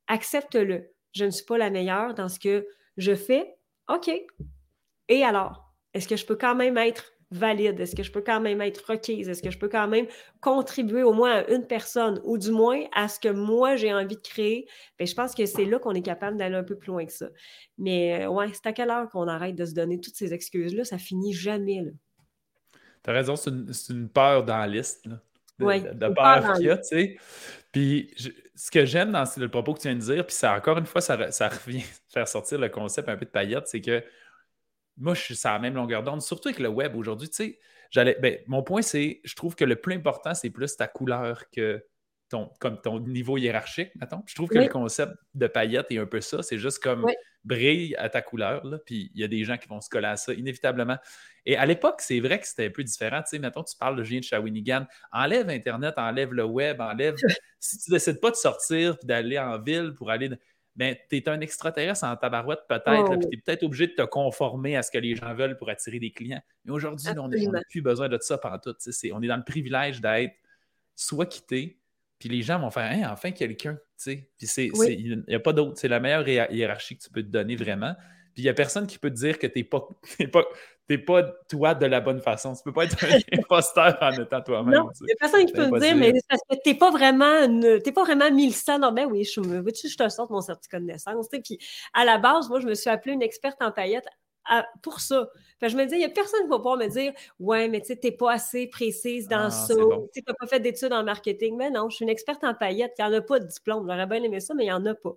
[0.08, 0.90] accepte-le.
[1.12, 3.56] Je ne suis pas la meilleure dans ce que je fais.
[3.88, 4.10] OK.
[5.08, 5.70] Et alors?
[5.92, 7.78] Est-ce que je peux quand même être valide?
[7.80, 9.28] Est-ce que je peux quand même être requise?
[9.28, 10.06] Est-ce que je peux quand même
[10.40, 14.16] contribuer au moins à une personne ou du moins à ce que moi j'ai envie
[14.16, 14.68] de créer?
[14.98, 17.12] Bien, je pense que c'est là qu'on est capable d'aller un peu plus loin que
[17.12, 17.28] ça.
[17.78, 20.84] Mais euh, ouais, c'est à quelle heure qu'on arrête de se donner toutes ces excuses-là?
[20.84, 21.82] Ça finit jamais.
[23.02, 25.08] Tu as raison, c'est une, peur dans la liste.
[25.58, 27.16] de, peur qu'il y a, tu sais.
[27.72, 28.14] Puis
[28.60, 30.84] ce que j'aime dans le propos que tu viens de dire, puis ça, encore une
[30.84, 31.82] fois, ça, ça revient
[32.12, 34.04] faire sortir le concept un peu de paillettes, c'est que
[34.98, 37.30] moi, je suis sur la même longueur d'onde, surtout avec le web aujourd'hui.
[37.30, 37.58] Tu sais,
[37.90, 41.48] j'allais, ben, mon point, c'est je trouve que le plus important, c'est plus ta couleur
[41.50, 41.82] que
[42.30, 44.22] ton, comme ton niveau hiérarchique, mettons.
[44.26, 46.42] Je trouve que le concept de paillettes est un peu ça.
[46.42, 47.04] C'est juste comme
[47.44, 50.06] brille à ta couleur, là, puis il y a des gens qui vont se coller
[50.06, 50.96] à ça, inévitablement.
[51.44, 53.22] Et à l'époque, c'est vrai que c'était un peu différent.
[53.22, 57.16] Tu sais, mettons, tu parles de Julien de Shawinigan, enlève Internet, enlève le web, enlève.
[57.60, 60.30] si tu décides pas de sortir et d'aller en ville pour aller
[60.76, 64.02] ben, tu es un extraterrestre en tabarouette peut-être, puis tu es peut-être obligé de te
[64.02, 66.40] conformer à ce que les gens veulent pour attirer des clients.
[66.64, 68.74] Mais aujourd'hui, on n'a plus besoin de ça pendant tout.
[69.12, 70.32] on est dans le privilège d'être
[70.94, 71.79] soit quitté,
[72.20, 73.78] puis les gens vont faire hein, enfin quelqu'un.
[73.98, 75.72] Puis il n'y a pas d'autre.
[75.76, 77.94] C'est la meilleure hiérarchie que tu peux te donner vraiment.
[78.34, 79.88] Puis il n'y a personne qui peut te dire que tu n'es pas,
[80.32, 80.44] pas,
[81.06, 82.52] pas toi de la bonne façon.
[82.52, 84.74] Tu ne peux pas être un imposteur en étant toi-même.
[84.74, 86.90] Non, il n'y a personne qui peut te dire, mais parce que tu n'es pas
[86.90, 88.80] vraiment une, pas vraiment 1100.
[88.80, 91.26] Non, ben oui, je, je te sorte mon certificat de naissance.
[91.30, 91.58] Puis
[91.94, 94.08] à la base, moi, je me suis appelée une experte en paillettes
[94.82, 95.28] pour ça.
[95.62, 97.88] je me dis, il n'y a personne qui va pouvoir me dire Ouais, mais tu
[97.88, 99.74] sais, n'es pas assez précise dans ah, ça.
[99.74, 101.56] Tu n'as pas fait d'études en marketing.
[101.56, 102.94] Mais non, je suis une experte en paillettes.
[102.98, 103.86] Il n'y en a pas de diplôme.
[103.88, 105.14] J'aurais bien aimé ça, mais il n'y en a pas.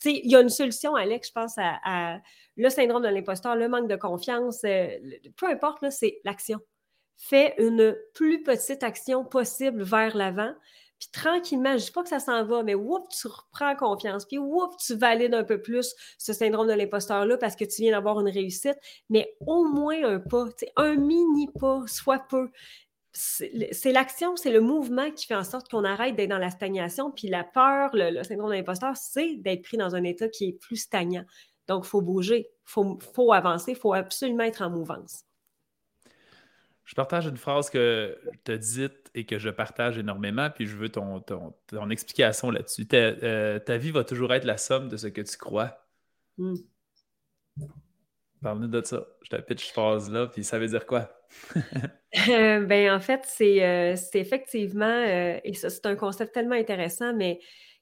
[0.00, 2.18] tu sais, il y a une solution, Alex, je pense, à,
[2.56, 4.62] le syndrome de l'imposteur, le manque de confiance.
[4.64, 4.88] Euh,
[5.36, 6.58] peu importe, c'est l'action.
[7.16, 10.52] Fais une plus petite action possible vers l'avant.
[10.98, 14.24] Puis tranquillement, je ne dis pas que ça s'en va, mais whoop, tu reprends confiance.
[14.24, 17.92] Puis whoop, tu valides un peu plus ce syndrome de l'imposteur-là parce que tu viens
[17.92, 18.78] d'avoir une réussite.
[19.08, 20.46] Mais au moins un pas,
[20.76, 22.50] un mini pas, soit peu.
[23.12, 27.10] C'est l'action, c'est le mouvement qui fait en sorte qu'on arrête d'être dans la stagnation.
[27.10, 30.52] Puis la peur, le, syndrome de l'imposteur, c'est d'être pris dans un état qui est
[30.52, 31.24] plus stagnant.
[31.68, 35.24] Donc, il faut bouger, il faut, faut avancer, il faut absolument être en mouvance.
[36.88, 40.74] Je partage une phrase que tu as dite et que je partage énormément, puis je
[40.74, 42.88] veux ton, ton, explication là-dessus.
[42.94, 45.86] Euh, ta, vie va toujours être la somme de ce que tu crois.
[46.38, 46.54] Hmm.
[48.40, 49.06] Parle-nous de ça.
[49.20, 51.14] Je te pitch cette phrase-là, puis ça veut dire quoi?
[52.30, 55.04] Euh, ben, en fait, c'est euh, effectivement,
[55.44, 57.38] et ça, c'est un concept tellement intéressant, mais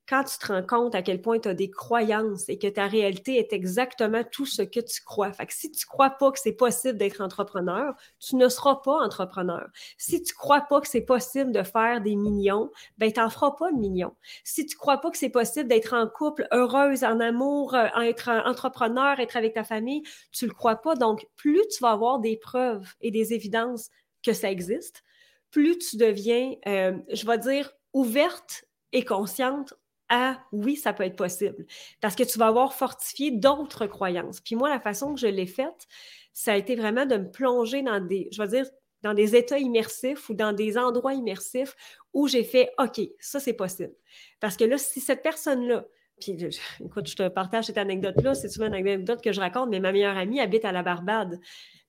[0.08, 2.86] quand tu te rends compte à quel point tu as des croyances et que ta
[2.86, 5.32] réalité est exactement tout ce que tu crois.
[5.32, 8.98] Fait que si tu crois pas que c'est possible d'être entrepreneur, tu ne seras pas
[9.04, 9.68] entrepreneur.
[9.98, 13.72] Si tu crois pas que c'est possible de faire des millions, ben t'en feras pas
[13.72, 14.14] de millions.
[14.44, 18.28] Si tu crois pas que c'est possible d'être en couple, heureuse, en amour, euh, être
[18.28, 20.94] entrepreneur, être avec ta famille, tu le crois pas.
[20.94, 23.90] Donc, plus tu vas avoir des preuves et des évidences
[24.24, 25.02] que ça existe,
[25.50, 29.74] plus tu deviens, euh, je vais dire, ouverte et consciente
[30.08, 31.66] ah oui, ça peut être possible.
[32.00, 34.40] Parce que tu vas avoir fortifié d'autres croyances.
[34.40, 35.86] Puis moi, la façon que je l'ai faite,
[36.32, 38.66] ça a été vraiment de me plonger dans des, je vais dire,
[39.02, 41.76] dans des états immersifs ou dans des endroits immersifs
[42.12, 43.94] où j'ai fait OK, ça c'est possible.
[44.40, 45.86] Parce que là, si cette personne-là,
[46.20, 46.32] puis
[46.84, 49.92] écoute, je te partage cette anecdote-là, c'est souvent une anecdote que je raconte, mais ma
[49.92, 51.38] meilleure amie habite à la Barbade,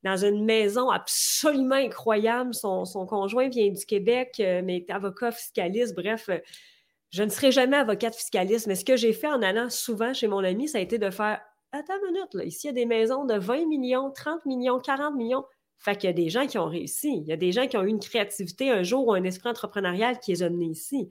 [0.04, 2.54] dans une maison absolument incroyable.
[2.54, 6.30] Son, son conjoint vient du Québec, euh, mais est avocat fiscaliste, bref.
[7.10, 10.28] Je ne serai jamais avocate fiscaliste, mais ce que j'ai fait en allant souvent chez
[10.28, 11.40] mon ami, ça a été de faire
[11.74, 15.16] Attends une minute, ici, il y a des maisons de 20 millions, 30 millions, 40
[15.16, 15.44] millions.
[15.80, 17.18] Fait qu'il y a des gens qui ont réussi.
[17.18, 19.50] Il y a des gens qui ont eu une créativité un jour ou un esprit
[19.50, 21.10] entrepreneurial qui les a ici.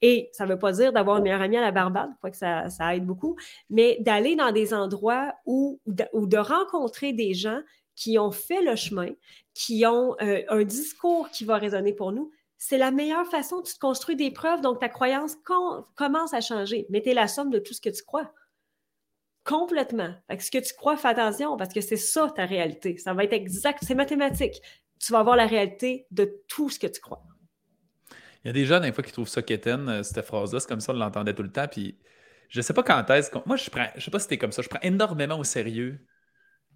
[0.00, 2.36] Et ça ne veut pas dire d'avoir une meilleure amie à la Barbade, crois que
[2.36, 3.36] ça, aide beaucoup,
[3.68, 5.80] mais d'aller dans des endroits où,
[6.12, 7.60] ou de rencontrer des gens
[7.94, 9.10] qui ont fait le chemin,
[9.54, 13.62] qui ont euh, un discours qui va résonner pour nous, c'est la meilleure façon.
[13.62, 15.36] Tu te construis des preuves, donc ta croyance
[15.94, 16.86] commence à changer.
[16.90, 18.32] Mais tu es la somme de tout ce que tu crois.
[19.44, 20.14] Complètement.
[20.38, 22.96] ce que tu crois, fais attention parce que c'est ça ta réalité.
[22.98, 23.80] Ça va être exact.
[23.82, 24.60] C'est mathématique.
[24.98, 27.22] Tu vas avoir la réalité de tout ce que tu crois.
[28.44, 30.60] Il y a des gens, des fois, qui trouvent ça quétaine, euh, cette phrase-là.
[30.60, 31.68] C'est comme ça, on l'entendait tout le temps.
[31.68, 31.98] Puis
[32.48, 33.30] je sais pas quand est-ce.
[33.44, 36.00] Moi, je prends, je sais pas si c'était comme ça, je prends énormément au sérieux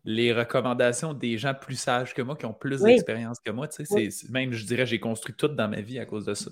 [0.05, 3.69] les recommandations des gens plus sages que moi, qui ont plus d'expérience que moi.
[3.69, 6.51] Tu sais, Même, je dirais, j'ai construit tout dans ma vie à cause de ça.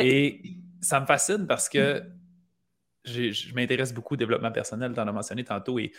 [0.00, 2.02] Et ça me fascine parce que
[3.04, 5.78] je m'intéresse beaucoup au développement personnel, tu en as mentionné tantôt.
[5.78, 5.92] Et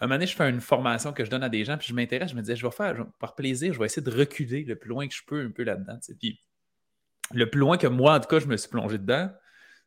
[0.00, 1.94] un moment donné, je fais une formation que je donne à des gens, puis je
[1.94, 4.76] m'intéresse, je me disais, je vais faire, par plaisir, je vais essayer de reculer le
[4.76, 5.98] plus loin que je peux un peu là-dedans.
[6.18, 6.40] Puis
[7.32, 9.30] le plus loin que moi, en tout cas, je me suis plongé dedans,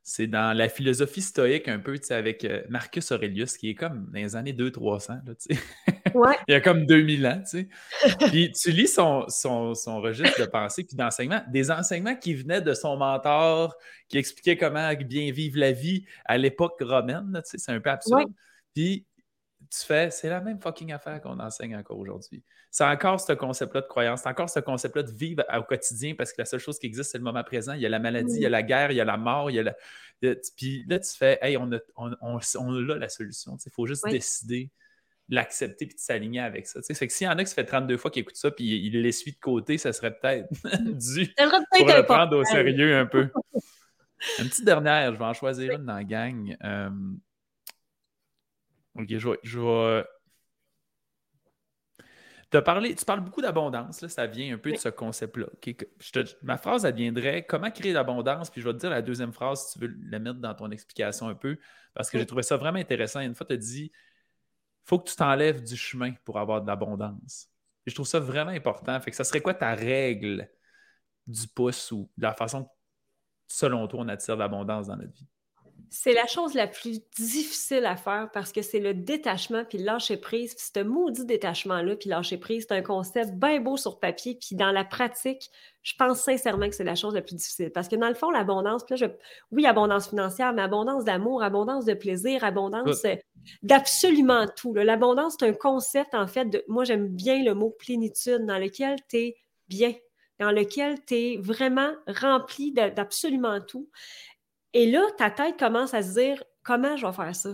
[0.03, 3.75] c'est dans la philosophie stoïque un peu, tu sais, avec euh, Marcus Aurelius, qui est
[3.75, 5.59] comme dans les années 200-300, tu sais.
[6.13, 6.35] Ouais.
[6.49, 8.17] Il y a comme 2000 ans, tu sais.
[8.27, 12.61] puis tu lis son, son, son registre de pensée puis d'enseignement, des enseignements qui venaient
[12.61, 13.75] de son mentor,
[14.09, 17.89] qui expliquait comment bien vivre la vie à l'époque romaine, tu sais, c'est un peu
[17.89, 18.29] absurde.
[18.75, 19.05] Puis
[19.73, 22.43] tu fais, c'est la même fucking affaire qu'on enseigne encore aujourd'hui.
[22.69, 26.31] C'est encore ce concept-là de croyance, c'est encore ce concept-là de vivre au quotidien parce
[26.31, 27.73] que la seule chose qui existe, c'est le moment présent.
[27.73, 29.49] Il y a la maladie, il y a la guerre, il y a la mort,
[29.49, 29.75] il y a la.
[30.55, 32.39] Puis là, tu fais, hey, on a, on,
[32.95, 33.57] la solution.
[33.65, 34.69] Il faut juste décider
[35.29, 36.79] l'accepter puis de s'aligner avec ça.
[36.81, 38.65] C'est que s'il y en a qui se fait 32 fois qui écoutent ça puis
[38.65, 41.33] il l'essuie de côté, ça serait peut-être dû
[41.77, 43.29] pour le prendre au sérieux un peu.
[44.39, 46.55] Une petite dernière, je vais en choisir une dans la gang.
[46.63, 46.89] Euh,
[48.95, 49.39] Ok, je vais.
[49.43, 50.03] Je
[52.61, 55.47] Parlé, tu parles beaucoup d'abondance, ça vient un peu de ce concept-là.
[56.43, 59.67] ma phrase, elle viendrait comment créer l'abondance, puis je vais te dire la deuxième phrase
[59.67, 61.57] si tu veux la mettre dans ton explication un peu,
[61.95, 63.21] parce que j'ai trouvé ça vraiment intéressant.
[63.21, 63.91] Une fois, tu as dit
[64.83, 67.47] faut que tu t'enlèves du chemin pour avoir de l'abondance.
[67.85, 68.99] Je trouve ça vraiment important.
[68.99, 70.49] Fait que ça serait quoi ta règle
[71.25, 72.69] du pouce ou de la façon
[73.47, 75.27] selon toi, on attire l'abondance dans notre vie?
[75.89, 79.85] C'est la chose la plus difficile à faire parce que c'est le détachement puis le
[79.85, 80.55] lâcher prise.
[80.55, 84.37] Puis ce maudit détachement-là puis lâcher prise, c'est un concept bien beau sur papier.
[84.39, 85.51] Puis dans la pratique,
[85.83, 87.71] je pense sincèrement que c'est la chose la plus difficile.
[87.71, 89.07] Parce que dans le fond, l'abondance, puis là,
[89.51, 93.15] oui, abondance financière, mais abondance d'amour, abondance de plaisir, abondance euh,
[93.61, 94.73] d'absolument tout.
[94.73, 98.95] L'abondance, c'est un concept, en fait, de, moi, j'aime bien le mot plénitude, dans lequel
[99.09, 99.93] tu es bien,
[100.39, 103.89] dans lequel tu es vraiment rempli d'absolument tout.
[104.73, 107.51] Et là, ta tête commence à se dire comment je vais faire ça?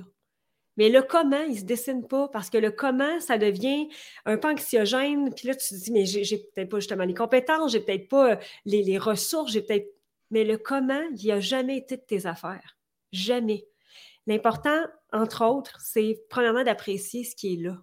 [0.77, 3.89] Mais le comment, il ne se dessine pas parce que le comment, ça devient
[4.25, 5.33] un peu anxiogène.
[5.33, 8.39] Puis là, tu te dis, mais j'ai peut-être pas justement les compétences, j'ai peut-être pas
[8.63, 9.93] les, les ressources, j'ai peut-être.
[10.31, 12.77] Mais le comment, il n'a jamais été de tes affaires.
[13.11, 13.67] Jamais.
[14.25, 14.79] L'important,
[15.11, 17.77] entre autres, c'est premièrement d'apprécier ce qui est là.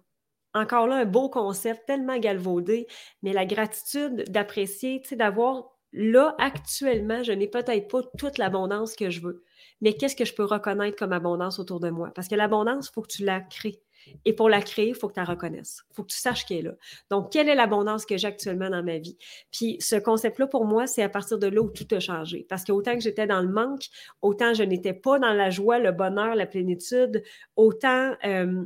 [0.53, 2.87] Encore là, un beau concept tellement galvaudé,
[3.21, 8.95] mais la gratitude d'apprécier, tu sais, d'avoir là, actuellement, je n'ai peut-être pas toute l'abondance
[8.95, 9.43] que je veux.
[9.81, 12.11] Mais qu'est-ce que je peux reconnaître comme abondance autour de moi?
[12.15, 13.81] Parce que l'abondance, il faut que tu la crées.
[14.25, 15.83] Et pour la créer, il faut que tu la reconnaisses.
[15.91, 16.73] Il faut que tu saches qu'elle est là.
[17.09, 19.17] Donc, quelle est l'abondance que j'ai actuellement dans ma vie?
[19.51, 22.45] Puis, ce concept-là, pour moi, c'est à partir de là où tout a changé.
[22.47, 23.87] Parce qu'autant que j'étais dans le manque,
[24.21, 27.23] autant je n'étais pas dans la joie, le bonheur, la plénitude,
[27.55, 28.63] autant euh,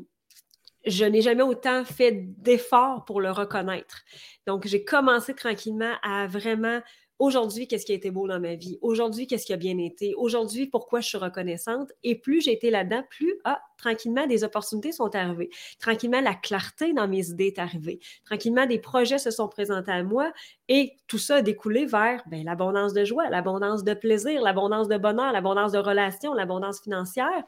[0.85, 4.01] je n'ai jamais autant fait d'efforts pour le reconnaître.
[4.47, 6.81] Donc, j'ai commencé tranquillement à vraiment
[7.21, 8.79] aujourd'hui, qu'est-ce qui a été beau dans ma vie?
[8.81, 10.15] Aujourd'hui, qu'est-ce qui a bien été?
[10.15, 11.91] Aujourd'hui, pourquoi je suis reconnaissante?
[12.03, 15.51] Et plus j'ai été là-dedans, plus, ah, tranquillement, des opportunités sont arrivées.
[15.79, 17.99] Tranquillement, la clarté dans mes idées est arrivée.
[18.25, 20.33] Tranquillement, des projets se sont présentés à moi
[20.67, 24.97] et tout ça a découlé vers ben, l'abondance de joie, l'abondance de plaisir, l'abondance de
[24.97, 27.43] bonheur, l'abondance de relations, l'abondance financière.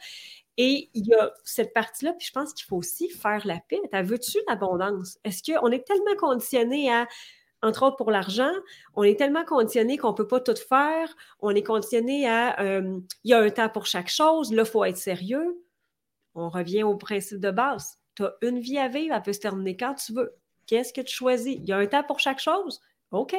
[0.58, 3.82] Et il y a cette partie-là, puis je pense qu'il faut aussi faire la paix.
[3.90, 5.18] T'as veux-tu l'abondance?
[5.24, 7.08] Est-ce qu'on est tellement conditionné à
[7.64, 8.52] entre autres pour l'argent,
[8.96, 11.16] on est tellement conditionné qu'on ne peut pas tout faire.
[11.40, 14.70] On est conditionné à euh, il y a un temps pour chaque chose, là, il
[14.70, 15.64] faut être sérieux.
[16.36, 17.98] On revient au principe de base.
[18.16, 20.36] Tu as une vie à vivre, elle peut se terminer quand tu veux.
[20.68, 21.56] Qu'est-ce que tu choisis?
[21.56, 22.82] Il y a un temps pour chaque chose?
[23.12, 23.36] OK,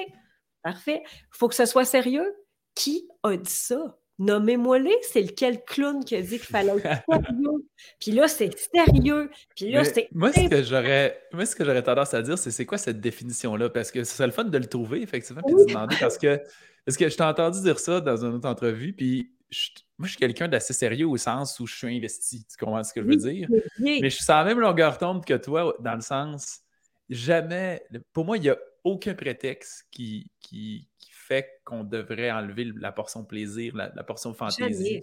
[0.62, 1.02] parfait.
[1.06, 2.34] Il faut que ce soit sérieux.
[2.74, 3.96] Qui a dit ça?
[4.18, 7.66] Nommez-moi-les, c'est lequel clown qui a dit qu'il fallait être sérieux?
[8.00, 9.30] Puis là, c'est sérieux.
[9.56, 10.08] Puis là, c'est.
[10.12, 13.00] Moi, ce que j'aurais, moi, ce que j'aurais tendance à dire, c'est c'est quoi cette
[13.00, 13.70] définition-là?
[13.70, 15.96] Parce que c'est le fun de le trouver, effectivement, puis de demander.
[15.98, 16.40] Parce que,
[16.86, 19.34] parce que je t'ai entendu dire ça dans une autre entrevue, puis
[19.98, 22.44] moi, je suis quelqu'un d'assez sérieux au sens où je suis investi.
[22.44, 23.48] Tu comprends ce que je veux dire?
[23.78, 26.60] Mais je suis sans même longueur d'onde que toi, dans le sens,
[27.08, 27.82] jamais.
[28.12, 30.88] Pour moi, il n'y a aucun prétexte qui, qui,
[31.26, 35.02] fait qu'on devrait enlever la portion plaisir, la, portion fantaisie.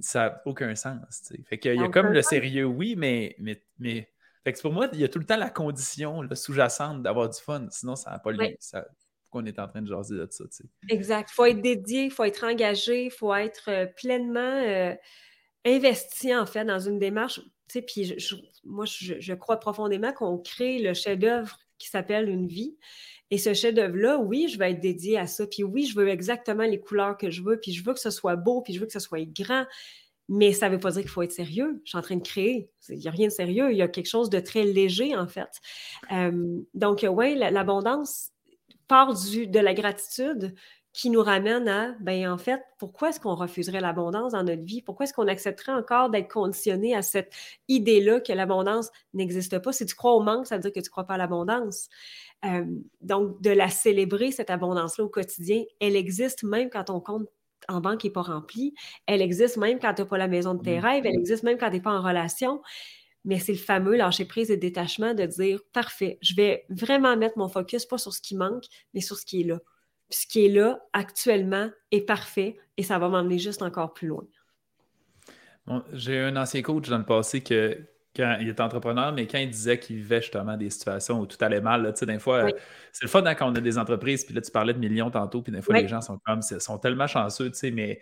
[0.00, 1.32] Ça n'a aucun sens.
[1.46, 4.12] Fait qu'il y a comme le sérieux, oui, mais, mais, mais...
[4.44, 7.40] Fait que pour moi, il y a tout le temps la condition sous-jacente d'avoir du
[7.40, 7.66] fun.
[7.70, 8.56] Sinon, ça n'a pas lieu.
[8.60, 8.86] Ça...
[9.24, 10.44] Pourquoi on est en train de jaser de ça?
[10.88, 11.28] Exact.
[11.30, 14.94] Il faut être dédié, il faut être engagé, il faut être euh, pleinement euh,
[15.66, 17.40] investi, en fait, dans une démarche.
[17.68, 18.16] Puis
[18.64, 22.76] moi, je, je crois profondément qu'on crée le chef-d'œuvre qui s'appelle une vie.
[23.30, 25.46] Et ce chef-d'œuvre-là, oui, je vais être dédié à ça.
[25.46, 27.58] Puis oui, je veux exactement les couleurs que je veux.
[27.60, 28.62] Puis je veux que ce soit beau.
[28.62, 29.66] Puis je veux que ce soit grand.
[30.30, 31.80] Mais ça ne veut pas dire qu'il faut être sérieux.
[31.84, 32.70] Je suis en train de créer.
[32.88, 33.70] Il n'y a rien de sérieux.
[33.70, 35.48] Il y a quelque chose de très léger, en fait.
[36.12, 38.30] Euh, donc, oui, l'abondance
[38.88, 40.54] part du, de la gratitude
[40.92, 44.82] qui nous ramène à, ben en fait, pourquoi est-ce qu'on refuserait l'abondance dans notre vie?
[44.82, 47.32] Pourquoi est-ce qu'on accepterait encore d'être conditionné à cette
[47.68, 49.72] idée-là que l'abondance n'existe pas?
[49.72, 51.88] Si tu crois au manque, ça veut dire que tu ne crois pas à l'abondance.
[52.44, 52.64] Euh,
[53.00, 57.28] donc, de la célébrer, cette abondance-là au quotidien, elle existe même quand ton compte
[57.68, 58.74] en banque n'est pas rempli.
[59.06, 60.84] Elle existe même quand tu n'as pas la maison de tes mmh.
[60.84, 61.06] rêves.
[61.06, 62.62] Elle existe même quand tu n'es pas en relation.
[63.24, 67.36] Mais c'est le fameux lâcher prise et détachement de dire parfait, je vais vraiment mettre
[67.36, 68.64] mon focus pas sur ce qui manque,
[68.94, 69.58] mais sur ce qui est là.
[70.10, 74.24] Ce qui est là actuellement est parfait et ça va m'emmener juste encore plus loin.
[75.92, 77.78] J'ai un ancien coach dans le passé que,
[78.16, 81.36] quand il était entrepreneur, mais quand il disait qu'il vivait justement des situations où tout
[81.40, 82.50] allait mal, là, des fois, euh,
[82.92, 85.10] c'est le fun hein, quand on a des entreprises, puis là, tu parlais de millions
[85.10, 88.00] tantôt, puis des fois, les gens sont comme, sont tellement chanceux, tu sais, mais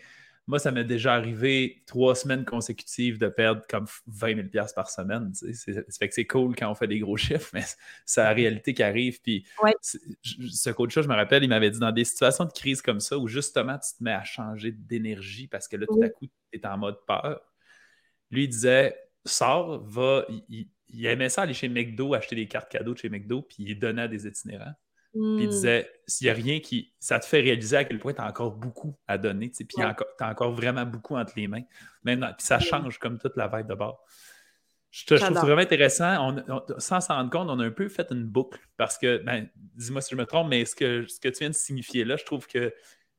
[0.48, 5.32] moi, ça m'est déjà arrivé trois semaines consécutives de perdre comme 20 000 par semaine.
[5.34, 7.64] Ça fait que c'est cool quand on fait des gros chiffres, mais
[8.04, 9.20] c'est la réalité qui arrive.
[9.20, 9.44] Puis
[10.22, 13.18] ce coach-là, je me rappelle, il m'avait dit dans des situations de crise comme ça
[13.18, 16.58] où justement tu te mets à changer d'énergie parce que là, tout à coup, tu
[16.58, 17.40] es en mode peur.
[18.30, 20.26] Lui, il disait sort, va.
[20.48, 20.68] Il,
[21.04, 24.02] aimait ça aller chez McDo, acheter des cartes cadeaux de chez McDo, puis il donnait
[24.02, 24.74] à des itinérants.
[25.16, 25.50] Puis il hmm.
[25.50, 26.92] disait s'il n'y a rien qui.
[27.00, 29.82] Ça te fait réaliser à quel point tu as encore beaucoup à donner, puis tu
[29.82, 29.96] as
[30.30, 31.62] encore vraiment beaucoup entre les mains.
[32.04, 34.04] Puis ça change comme toute la vibe de bord.
[34.90, 36.36] Je, te, trouve vraiment intéressant.
[36.78, 40.00] sans s'en rendre compte, on a un peu fait une boucle parce que, ben, dis-moi
[40.00, 42.24] si je me trompe, mais ce que, ce que tu viens de signifier là, je
[42.24, 42.72] trouve que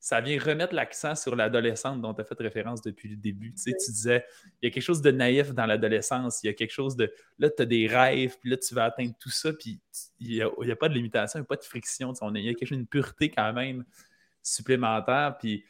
[0.07, 3.51] ça vient remettre l'accent sur l'adolescente dont tu as fait référence depuis le début.
[3.51, 4.23] Tu, sais, tu disais,
[4.61, 7.13] il y a quelque chose de naïf dans l'adolescence, il y a quelque chose de,
[7.39, 9.81] là, tu as des rêves, puis là, tu vas atteindre tout ça, puis
[10.21, 10.41] il n'y
[10.71, 12.13] a, pas de limitation, il n'y a pas de friction.
[12.13, 13.83] Tu sais, il y a quelque chose, une pureté quand même
[14.41, 15.65] supplémentaire, puis,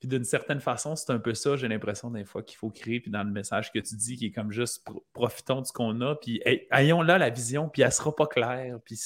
[0.00, 3.00] puis d'une certaine façon, c'est un peu ça, j'ai l'impression, des fois, qu'il faut créer,
[3.00, 5.98] puis dans le message que tu dis, qui est comme juste, profitons de ce qu'on
[6.02, 6.42] a, puis
[6.72, 9.00] ayons là la vision, puis elle sera pas claire, puis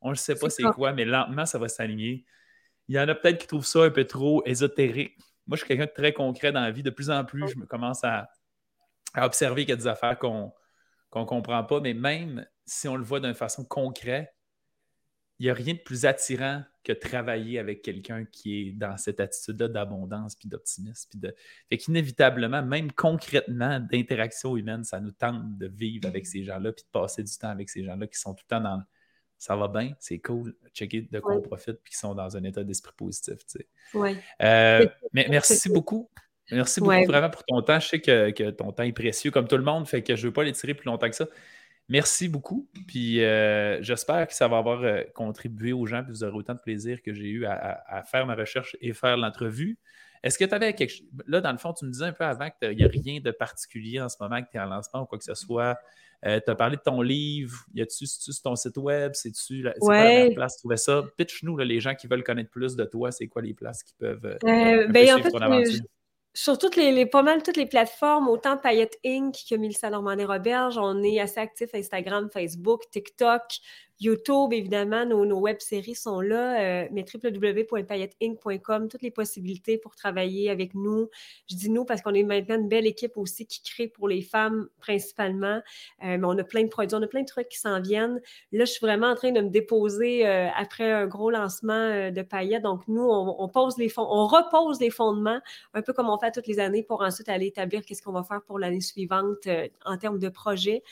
[0.00, 2.24] on ne sait pas c'est quoi, mais lentement, ça va s'aligner.
[2.92, 5.16] Il y en a peut-être qui trouvent ça un peu trop ésotérique.
[5.46, 6.82] Moi, je suis quelqu'un de très concret dans la vie.
[6.82, 8.28] De plus en plus, je me commence à,
[9.16, 10.52] observer qu'il y a des affaires qu'on
[11.16, 14.36] ne comprend pas, mais même si on le voit d'une façon concrète,
[15.38, 19.20] il n'y a rien de plus attirant que travailler avec quelqu'un qui est dans cette
[19.20, 21.08] attitude-là d'abondance puis d'optimisme.
[21.08, 21.34] Puis de...
[21.70, 26.84] Fait qu'inévitablement, même concrètement, d'interaction humaine, ça nous tente de vivre avec ces gens-là puis
[26.84, 28.82] de passer du temps avec ces gens-là qui sont tout le temps dans,
[29.42, 32.44] ça va bien, c'est cool, checker de quoi on profite, puis qu'ils sont dans un
[32.44, 33.44] état d'esprit positif.
[33.44, 33.66] Tu
[34.40, 36.08] euh, mais merci beaucoup.
[36.52, 37.80] Merci beaucoup vraiment pour ton temps.
[37.80, 40.26] Je sais que, ton temps est précieux comme tout le monde, fait que je ne
[40.28, 41.26] veux pas l'étirer plus longtemps que ça.
[41.92, 42.70] Merci beaucoup.
[42.88, 46.54] Puis euh, j'espère que ça va avoir euh, contribué aux gens, puis vous aurez autant
[46.54, 49.78] de plaisir que j'ai eu à, faire ma recherche et faire l'entrevue.
[50.22, 51.06] Est-ce que tu avais quelque chose.
[51.26, 53.30] Là, dans le fond, tu me disais un peu avant qu'il n'y a rien de
[53.30, 55.76] particulier en ce moment, que tu es en lancement ou quoi que ce soit.
[56.24, 57.58] Euh, tu as parlé de ton livre.
[57.74, 59.12] Y a-tu sur ton site web?
[59.12, 60.28] C'est-tu la, ouais.
[60.30, 61.02] la place trouver ça?
[61.18, 64.38] Pitch-nous, les gens qui veulent connaître plus de toi, c'est quoi les places qui peuvent
[64.42, 65.82] ben, en fait, ton aventure?
[66.34, 69.34] Sur toutes les, pas mal toutes les plateformes, autant Payette Inc.
[69.48, 73.42] que Mélissa Normandie-Roberge, on est assez actifs Instagram, Facebook, TikTok,
[74.02, 80.74] YouTube, évidemment, nos, web-séries sont là, euh, mais www.pailletteinc.com, toutes les possibilités pour travailler avec
[80.74, 81.08] nous.
[81.48, 84.22] Je dis nous parce qu'on est maintenant une belle équipe aussi qui crée pour les
[84.22, 85.60] femmes principalement,
[86.02, 88.20] euh, mais on a plein de produits, on a plein de trucs qui s'en viennent.
[88.50, 92.22] Là, je suis vraiment en train de me déposer euh, après un gros lancement de
[92.22, 92.62] paillettes.
[92.62, 95.40] Donc, nous, on, pose les fonds, on repose les fondements,
[95.74, 98.24] un peu comme on fait toutes les années pour ensuite aller établir qu'est-ce qu'on va
[98.24, 99.46] faire pour l'année suivante
[99.84, 100.82] en termes de projet.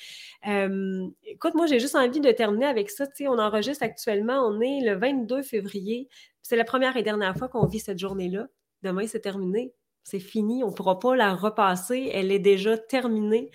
[0.44, 4.94] écoute, moi, j'ai juste envie de terminer avec ça on enregistre actuellement, on est le
[4.94, 6.09] 22 février.
[6.42, 8.48] C'est la première et dernière fois qu'on vit cette journée-là.
[8.82, 9.74] Demain, c'est terminé.
[10.03, 10.64] C'est fini.
[10.64, 12.11] On ne pourra pas la repasser.
[12.12, 13.51] Elle est déjà terminée.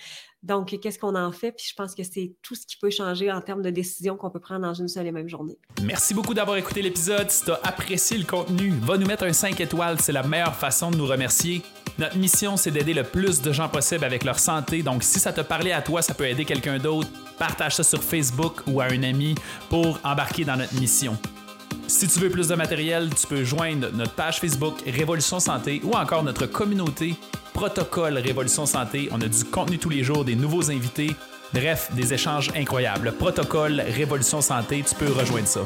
[0.45, 1.51] Donc, qu'est-ce qu'on en fait?
[1.51, 4.29] Puis je pense que c'est tout ce qui peut changer en termes de décisions qu'on
[4.29, 5.57] peut prendre dans une seule et même journée.
[5.81, 7.31] Merci beaucoup d'avoir écouté l'épisode.
[7.31, 9.99] Si tu as apprécié le contenu, va nous mettre un 5 étoiles.
[9.99, 11.63] C'est la meilleure façon de nous remercier.
[11.97, 14.83] Notre mission, c'est d'aider le plus de gens possible avec leur santé.
[14.83, 17.09] Donc, si ça te parlait à toi, ça peut aider quelqu'un d'autre.
[17.39, 19.33] Partage ça sur Facebook ou à un ami
[19.69, 21.17] pour embarquer dans notre mission.
[21.87, 25.91] Si tu veux plus de matériel, tu peux joindre notre page Facebook Révolution Santé ou
[25.91, 27.15] encore notre communauté
[27.53, 29.07] Protocole Révolution Santé.
[29.11, 31.15] On a du contenu tous les jours, des nouveaux invités.
[31.53, 33.11] Bref, des échanges incroyables.
[33.13, 35.61] Protocole Révolution Santé, tu peux rejoindre ça.